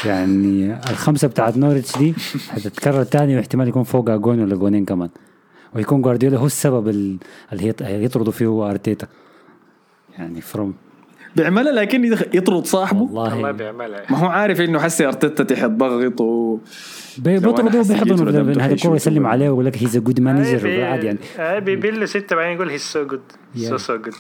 يعني 0.06 0.74
الخمسة 0.74 1.28
بتاعت 1.28 1.58
نورتش 1.58 1.98
دي 1.98 2.14
هتتكرر 2.50 3.04
تاني 3.04 3.36
واحتمال 3.38 3.68
يكون 3.68 3.84
فوقها 3.84 4.18
جون 4.18 4.40
ولا 4.42 4.56
جونين 4.56 4.86
كمان. 4.86 5.10
ويكون 5.76 6.02
جوارديولا 6.02 6.38
هو 6.38 6.46
السبب 6.46 6.88
ال- 6.88 7.18
اللي 7.54 7.64
هيط- 7.64 7.82
هيطردوا 7.82 8.32
فيه 8.34 8.70
أرتيتا. 8.70 9.08
يعني 10.18 10.42
فروم 10.42 10.74
بيعملها 11.36 11.72
لكن 11.72 12.06
يطرد 12.34 12.66
صاحبه؟ 12.66 13.02
والله 13.02 13.34
والله 13.36 13.52
بيعملها. 13.52 14.04
ما 14.10 14.18
هو 14.18 14.26
عارف 14.26 14.62
إنه 14.62 14.80
حسي 14.80 15.08
أرتيتا 15.08 15.44
تحت 15.44 15.66
ضغط 15.70 16.22
و 16.22 16.56
بي- 17.18 17.40
بيطردوا 17.40 17.80
حسيت 17.84 18.04
بيحضنوا 18.04 18.32
دمته 18.32 18.66
الكوره 18.66 18.96
يسلم. 18.96 19.28
عليه 19.28 19.50
ويقول 19.50 19.66
لك 19.66 19.78
هيز 19.84 19.98
ا 19.98 20.00
جود 20.00 20.20
مانجر 20.22 20.84
عادي 20.84 21.06
يعني. 21.08 21.20
آه، 21.40 21.60
بيبل 21.60 22.08
ستة 22.10 22.36
بعدين 22.36 22.56
يقول 22.56 22.70
he's 22.70 22.82
so 22.82 23.06
good 23.08 23.22
so. 23.56 23.78
so 23.78 23.98
good 23.98 24.14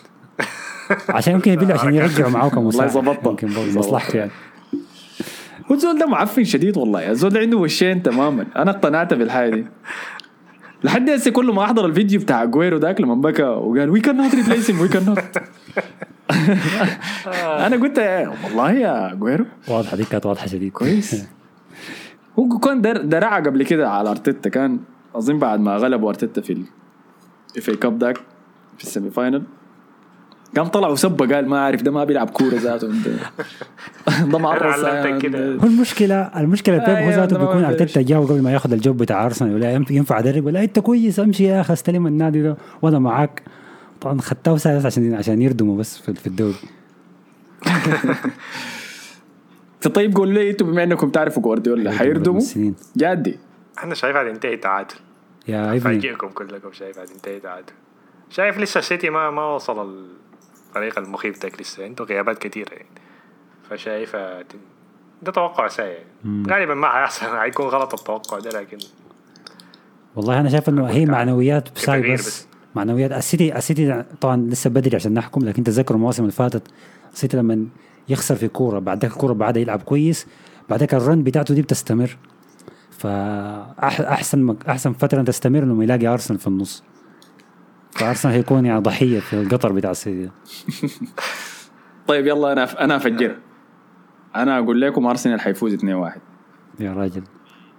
عشان 1.09 1.33
يمكن 1.33 1.51
يبيلوا 1.51 1.73
عشان 1.73 1.93
يرجعوا 1.99 2.29
معاه 2.29 2.43
والله 2.45 2.61
كمساعد 2.63 2.89
ظبطها. 2.89 3.29
يمكن 3.31 3.47
برضه. 3.47 3.79
مصلحته 3.79 4.17
يعني. 4.17 4.31
هو 5.71 5.75
الزول 5.75 5.99
ده 5.99 6.05
معفن 6.07 6.43
شديد 6.43 6.77
والله. 6.77 7.11
الزول 7.11 7.29
ده 7.33 7.39
عنده 7.39 7.57
وشين 7.57 8.03
تماما. 8.03 8.45
أنا 8.55 8.71
اقتنعت 8.71 9.13
بالحاجة 9.13 9.55
دي. 9.55 9.65
لحد 10.83 11.09
هسه 11.09 11.31
كل 11.31 11.51
ما 11.51 11.63
أحضر 11.63 11.85
الفيديو 11.85 12.19
بتاع 12.19 12.45
جويرو 12.45 12.77
ذاك 12.77 13.01
لما 13.01 13.15
بكى 13.15 13.43
وقال 13.43 13.89
وي 13.89 13.99
كان 13.99 14.17
نوت 14.17 14.35
ريبليس 14.35 14.69
وي 14.69 14.87
كان 14.87 15.05
نوت 15.05 15.19
أنا 17.65 17.75
قلت 17.75 17.99
والله 18.43 18.71
يا 18.71 19.13
جويرو 19.13 19.45
واضحة 19.67 19.97
دي 19.97 20.03
كانت 20.03 20.25
واضحة 20.25 20.47
شديد. 20.47 20.71
كويس. 20.71 21.25
هو 22.39 22.59
كان 22.59 22.81
در- 22.81 23.01
درعة 23.01 23.43
قبل 23.45 23.63
كده 23.63 23.89
على 23.89 24.09
أرتيتا 24.09 24.49
كان 24.49 24.79
اظن 25.15 25.39
بعد 25.39 25.59
ما 25.59 25.75
غلبوا 25.77 26.09
أرتيتا 26.09 26.41
في 26.41 26.53
ال 27.55 27.69
FA 27.69 27.75
Cup 27.75 28.03
ذاك 28.03 28.17
في 28.77 28.83
ال 28.83 29.09
semi-final. 29.09 29.43
قام 30.57 30.67
طلع 30.67 30.87
وسبه 30.87 31.35
قال 31.35 31.49
ما 31.49 31.59
عارف 31.59 31.81
ده 31.81 31.91
ما 31.91 32.03
بيلعب 32.03 32.29
كورة 32.29 32.55
ذاته. 32.55 32.87
ده 34.31 35.19
كده. 35.19 35.55
هو 35.55 35.63
المشكلة 35.67 36.21
المشكلة 36.21 36.77
بيب 36.77 36.89
هو 36.89 36.95
أيوة، 36.95 37.15
ذاته 37.15 37.37
بيكون. 37.37 37.63
ارتيتا 37.63 38.01
جاو 38.01 38.25
قبل 38.25 38.41
ما 38.41 38.51
ياخذ 38.53 38.73
ال 38.73 38.79
job 38.79 38.97
بتاع 38.97 39.25
أرسنال 39.25 39.55
ولا 39.55 39.71
ينف- 39.79 39.91
ينفع 39.91 40.19
أدرب 40.19 40.45
ولا 40.45 40.63
أنت 40.63 40.79
كويس 40.79 41.19
أمشي 41.19 41.43
يا 41.43 41.61
أخي 41.61 41.73
استلم 41.73 42.07
النادي 42.07 42.41
ده 42.41 42.57
وأنا 42.81 42.99
معاك. 42.99 43.43
طبعا 44.01 44.21
خدته 44.21 44.57
سايس 44.57 44.85
عشان 44.85 45.13
عشان 45.13 45.41
يردموا 45.41 45.77
بس 45.77 45.97
في, 45.97 46.13
في 46.13 46.27
الدوري. 46.27 46.55
طيب 49.95 50.15
قول 50.15 50.29
لي 50.29 50.49
أنتوا 50.49 50.67
بما 50.67 50.83
انكم 50.83 51.09
تعرفوا 51.09 51.43
جوارديولا 51.43 51.91
حيردموا؟ 51.91 52.39
سنين 52.39 52.75
جادي. 52.97 53.37
أنا 53.83 53.95
شايف 53.95 54.15
هذا 54.15 54.29
ينتهي 54.29 54.57
تعادل 54.57 54.93
يا 55.47 55.67
إبني. 55.69 55.79
فاجئكم 55.79 56.27
كلكم 56.27 56.71
شايف 56.71 56.99
هذا 56.99 57.11
ينتهي 57.11 57.39
تعادل 57.39 57.73
شايف 58.29 58.57
لسه 58.57 58.79
السيتي 58.79 59.09
ما 59.09 59.31
ما 59.31 59.55
وصل 59.55 60.05
الطريق 60.69 60.99
المخيف 60.99 61.43
ذاك 61.43 61.61
لسه 61.61 61.83
عنده 61.83 62.05
غيابات 62.05 62.37
كثيرة 62.37 62.73
يعني. 62.73 62.89
فشايف 63.69 64.15
آه، 64.15 64.45
ده 65.21 65.31
توقع 65.31 65.67
سيء. 65.67 65.85
يعني. 65.85 66.43
غالبا 66.49 66.73
ما 66.73 66.89
حيحصل 66.89 67.37
حيكون 67.37 67.67
غلط 67.75 67.93
التوقع 67.93 68.39
ده 68.39 68.61
لكن 68.61 68.77
والله 70.15 70.39
أنا 70.39 70.49
شايف 70.49 70.69
إنه 70.69 70.85
هي 70.85 71.05
معنويات 71.05 71.69
بساي 71.75 72.13
بس. 72.13 72.27
بس. 72.27 72.47
معنويات. 72.75 73.11
السيتي 73.11 73.57
السيتي 73.57 74.03
طبعا 74.21 74.37
لسه 74.37 74.69
بدري 74.69 74.95
عشان 74.95 75.13
نحكم 75.13 75.45
لكن 75.45 75.63
تذكروا 75.63 75.97
المواسم 75.97 76.23
اللي 76.23 76.33
فاتت 76.33 76.67
السيتي 77.13 77.37
لما 77.37 77.67
يخسر 78.09 78.35
في 78.35 78.47
كورة 78.47 78.79
بعد 78.79 79.01
ذاك 79.01 79.11
الكورة 79.11 79.33
بعدها 79.33 79.61
يلعب 79.61 79.81
كويس 79.81 80.27
بعد 80.69 80.79
ذاك 80.79 80.93
الرن 80.93 81.23
بتاعته 81.23 81.53
دي 81.53 81.61
بتستمر. 81.61 82.17
فاحسن 82.91 84.55
أحسن 84.67 84.93
فترة 84.93 85.21
تستمر 85.21 85.63
إنه 85.63 85.83
يلاقي 85.83 86.07
أرسنال 86.07 86.39
في 86.39 86.47
النص. 86.47 86.83
فأرسنال 87.91 88.33
هيكون 88.35 88.65
يعني 88.65 88.81
ضحية 88.81 89.19
في 89.19 89.33
القطر 89.33 89.71
بتاع 89.71 89.91
السيتي. 89.91 90.29
طيب 92.07 92.27
يلا 92.27 92.51
أنا 92.51 92.83
أنا 92.83 92.95
أفجر. 92.95 93.35
أنا 94.35 94.57
أقول 94.59 94.81
لكم 94.81 95.05
أرسنال 95.05 95.41
حيفوز 95.41 95.75
2-1 95.75 95.83
يا 96.79 96.93
راجل. 96.93 97.23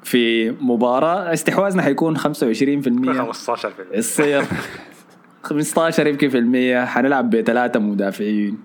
في 0.03 0.51
مباراة 0.51 1.33
استحواذنا 1.33 1.83
حيكون 1.83 2.19
25% 2.19 2.23
15 2.23 3.71
في 3.71 3.83
يصير 3.93 4.45
15 5.43 6.07
يمكن 6.07 6.29
في 6.29 6.39
المية. 6.39 6.85
حنلعب 6.85 7.31
بثلاثة 7.31 7.81
مدافعين. 7.81 8.59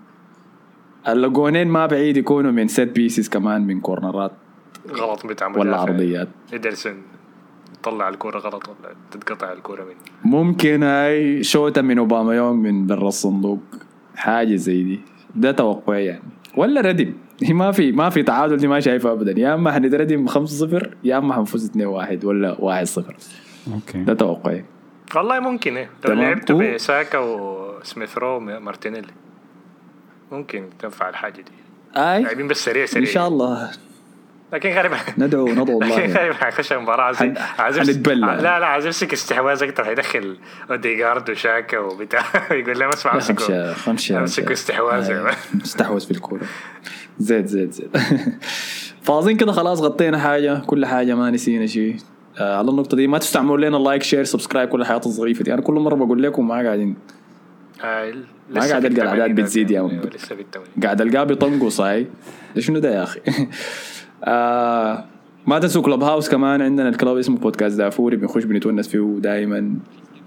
الجونين 1.08 1.68
ما 1.68 1.86
بعيد 1.86 2.16
يكونوا 2.16 2.50
من 2.52 2.68
set 2.68 2.92
pieces 2.92 3.28
كمان 3.28 3.66
من 3.66 3.80
كورنرات 3.80 4.32
غلط 4.90 5.26
بتاع 5.26 5.46
ولا. 5.46 5.76
عرضيات. 5.76 6.28
إيدرسون. 6.52 7.02
طلع 7.86 8.08
الكورة 8.08 8.38
غلط 8.38 8.68
ولا 8.68 8.94
تتقطع 9.10 9.52
الكورة 9.52 9.84
منه 9.84 9.94
ممكن 10.24 10.82
هاي 10.82 11.42
شوطة 11.42 11.82
من 11.82 11.98
أوباميانغ 11.98 12.62
من 12.62 12.86
برا 12.86 13.08
الصندوق. 13.08 13.60
حاجة 14.16 14.54
زي 14.56 14.82
دي. 14.82 15.00
ده 15.34 15.52
توقعي 15.52 16.04
يعني. 16.06 16.22
ولا 16.56 16.80
ردم. 16.80 17.12
هي 17.42 17.52
ما 17.62 17.72
في 17.72 17.92
ما 17.92 18.10
في 18.10 18.22
تعادل 18.22 18.56
دي 18.56 18.68
ما 18.68 18.80
شايفها 18.80 19.12
ابدا. 19.12 19.40
يا 19.40 19.54
أما 19.54 19.72
حنتردم 19.72 20.28
5-0 20.28 20.86
يا 21.04 21.18
أما 21.18 21.34
حنفوز 21.34 21.70
2-1 21.70 22.24
ولا 22.24 22.54
1-0 22.84 22.98
okay. 23.72 24.02
ده 24.04 24.14
توقعي. 24.14 24.64
والله 25.16 25.40
ممكن 25.40 25.76
إيه. 25.76 25.90
لو 26.04 26.36
و- 26.56 26.74
بساكا 26.74 27.18
وسميث 27.18 28.18
رو 28.18 28.40
مارتينيلي. 28.40 29.12
ممكن 30.32 30.64
تنفع 30.78 31.08
الحاجة 31.08 31.34
دي. 31.42 31.52
أي. 31.96 32.22
لاعبين 32.22 32.48
بس 32.48 32.64
سريع 32.64 32.86
سريع. 32.86 33.08
إن 33.08 33.12
شاء 33.12 33.28
الله. 33.28 33.70
لكن 34.52 34.70
غالبا 34.70 34.96
ندعو 35.18 35.48
ندعو 35.48 35.82
الله. 35.82 35.98
لكن. 35.98 36.12
غالبا 36.12 36.34
حيخش 36.34 36.72
المباراة 36.72 37.02
عايز 37.02 37.22
عايز. 37.58 38.08
لا 38.08 38.40
لا 38.40 38.66
عايز 38.66 38.86
يمسك 38.86 39.12
استحواذ 39.12 39.62
أكتر 39.62 39.84
حيدخل 39.84 40.36
اوديجارد 40.70 41.30
وشاكا 41.30 41.78
وبتاع. 41.78 42.24
يقول 42.50 42.78
لهم 42.78 42.88
اسمع 42.88 43.14
امسكوا 43.14 43.74
امسكوا 43.88 44.52
استحواذ. 44.52 45.10
أيوة. 45.10 45.30
استحوذ 45.64 46.00
في 46.00 46.10
الكورة. 46.10 46.42
زيد 47.18 47.46
زيد 47.46 47.70
زيد. 47.70 47.96
فاظن 49.02 49.36
كده 49.36 49.52
خلاص 49.52 49.80
غطينا 49.80 50.18
حاجة. 50.18 50.58
كل 50.66 50.86
حاجة 50.86 51.14
ما 51.14 51.30
نسينا 51.30 51.66
شيء. 51.66 51.96
آه 52.38 52.58
على 52.58 52.70
النقطة 52.70 52.96
دي 52.96 53.06
ما 53.06 53.18
تنسوا 53.18 53.36
تعملوا 53.36 53.58
لنا 53.58 53.76
like 53.76 54.02
share 54.02 54.24
subscribe 54.24 54.68
كل 54.68 54.80
الحياة 54.80 55.00
الظريفة 55.06 55.44
دي. 55.44 55.54
أنا 55.54 55.62
كل 55.62 55.74
مرة 55.74 55.94
بقول 55.94 56.22
لكم 56.22 56.48
ما 56.48 56.54
قاعدين. 56.54 56.96
آه، 57.84 58.12
ما 58.50 58.60
قاعد 58.60 58.84
الأعداد 58.84 58.98
الثمانينات 58.98 59.30
بتزيد 59.30 59.70
يا 59.70 59.82
يعني. 59.82 60.10
قاعد 60.82 61.00
ألقاه 61.00 61.24
بتنقص 61.24 61.80
هاي 61.80 62.06
ده 62.54 62.60
شنو 62.60 62.78
ده 62.78 62.94
يا 62.94 63.02
أخي؟ 63.02 63.20
آه 64.24 65.04
ما 65.46 65.58
تنسوا 65.58 65.82
Clubhouse 65.82 66.28
كمان 66.28 66.62
عندنا 66.62 66.88
ال 66.88 66.94
club 66.94 67.18
اسمه 67.18 67.36
بودكاست 67.38 67.78
دافوري 67.78 68.16
بنخش 68.16 68.44
بنتونس 68.44 68.88
فيه 68.88 69.16
دائما 69.20 69.74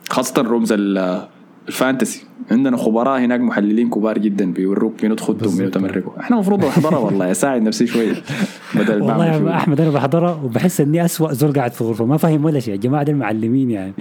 خاصة 0.09 0.41
rooms 0.41 0.71
ال- 0.73 1.27
ال 1.67 1.74
fantasy 1.74 2.23
عندنا 2.51 2.77
خبراء 2.77 3.19
هناك 3.19 3.39
محللين 3.39 3.89
كبار 3.89 4.17
جدا 4.17 4.51
بيوروك 4.53 5.03
منو 5.03 5.15
تخدوا 5.15 5.47
ومنو 5.51 5.69
تمرقوا 5.69 6.19
إحنا 6.19 6.35
المفروض 6.35 6.65
نحضرها 6.65 6.97
والله 6.97 7.31
اساعد 7.31 7.61
نفسي 7.61 7.87
شوية 7.87 8.13
بدل 8.75 9.01
والله 9.01 9.25
يا 9.27 9.39
فيه. 9.39 9.55
أحمد 9.55 9.81
أنا 9.81 9.89
بحضرها 9.89 10.41
وبحس 10.43 10.81
إني 10.81 11.05
اسوء 11.05 11.31
زول 11.31 11.53
قاعد 11.53 11.71
في 11.71 11.81
الغرفة 11.81 12.05
ما 12.05 12.17
فاهم 12.17 12.45
ولا 12.45 12.59
شيء. 12.59 12.73
الجماعه 12.75 13.03
دول 13.03 13.15
معلمين 13.15 13.71
يعني. 13.71 13.93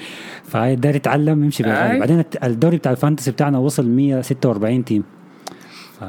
فهاي 0.44 0.76
داير 0.76 0.96
يتعلم 0.96 1.44
يمشي 1.44 1.64
أي. 1.64 1.98
بعدين 1.98 2.24
الدوري 2.44 2.76
بتاع 2.76 2.92
ال 2.92 2.97
fantasy 2.97 3.30
بتاعنا 3.30 3.58
وصل 3.58 3.88
146 3.88 4.84
team 4.84 5.02
ف 6.00 6.04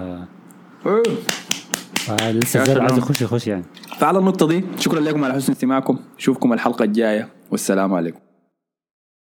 يا 2.08 2.30
الزول 2.30 2.80
عايز. 2.82 2.98
يخش 2.98 3.22
يخش 3.22 3.48
يعني. 3.48 3.64
فعلى 3.98 4.20
النقطة 4.20 4.48
دي 4.48 4.64
شكرا 4.80 5.00
لكم 5.00 5.24
على 5.24 5.34
حسن 5.34 5.52
استماعكم. 5.52 6.00
نشوفكم 6.18 6.54
الحلقة 6.54 6.84
الجاية. 6.84 7.30
والسلام 7.52 7.94
عليكم. 7.94 8.20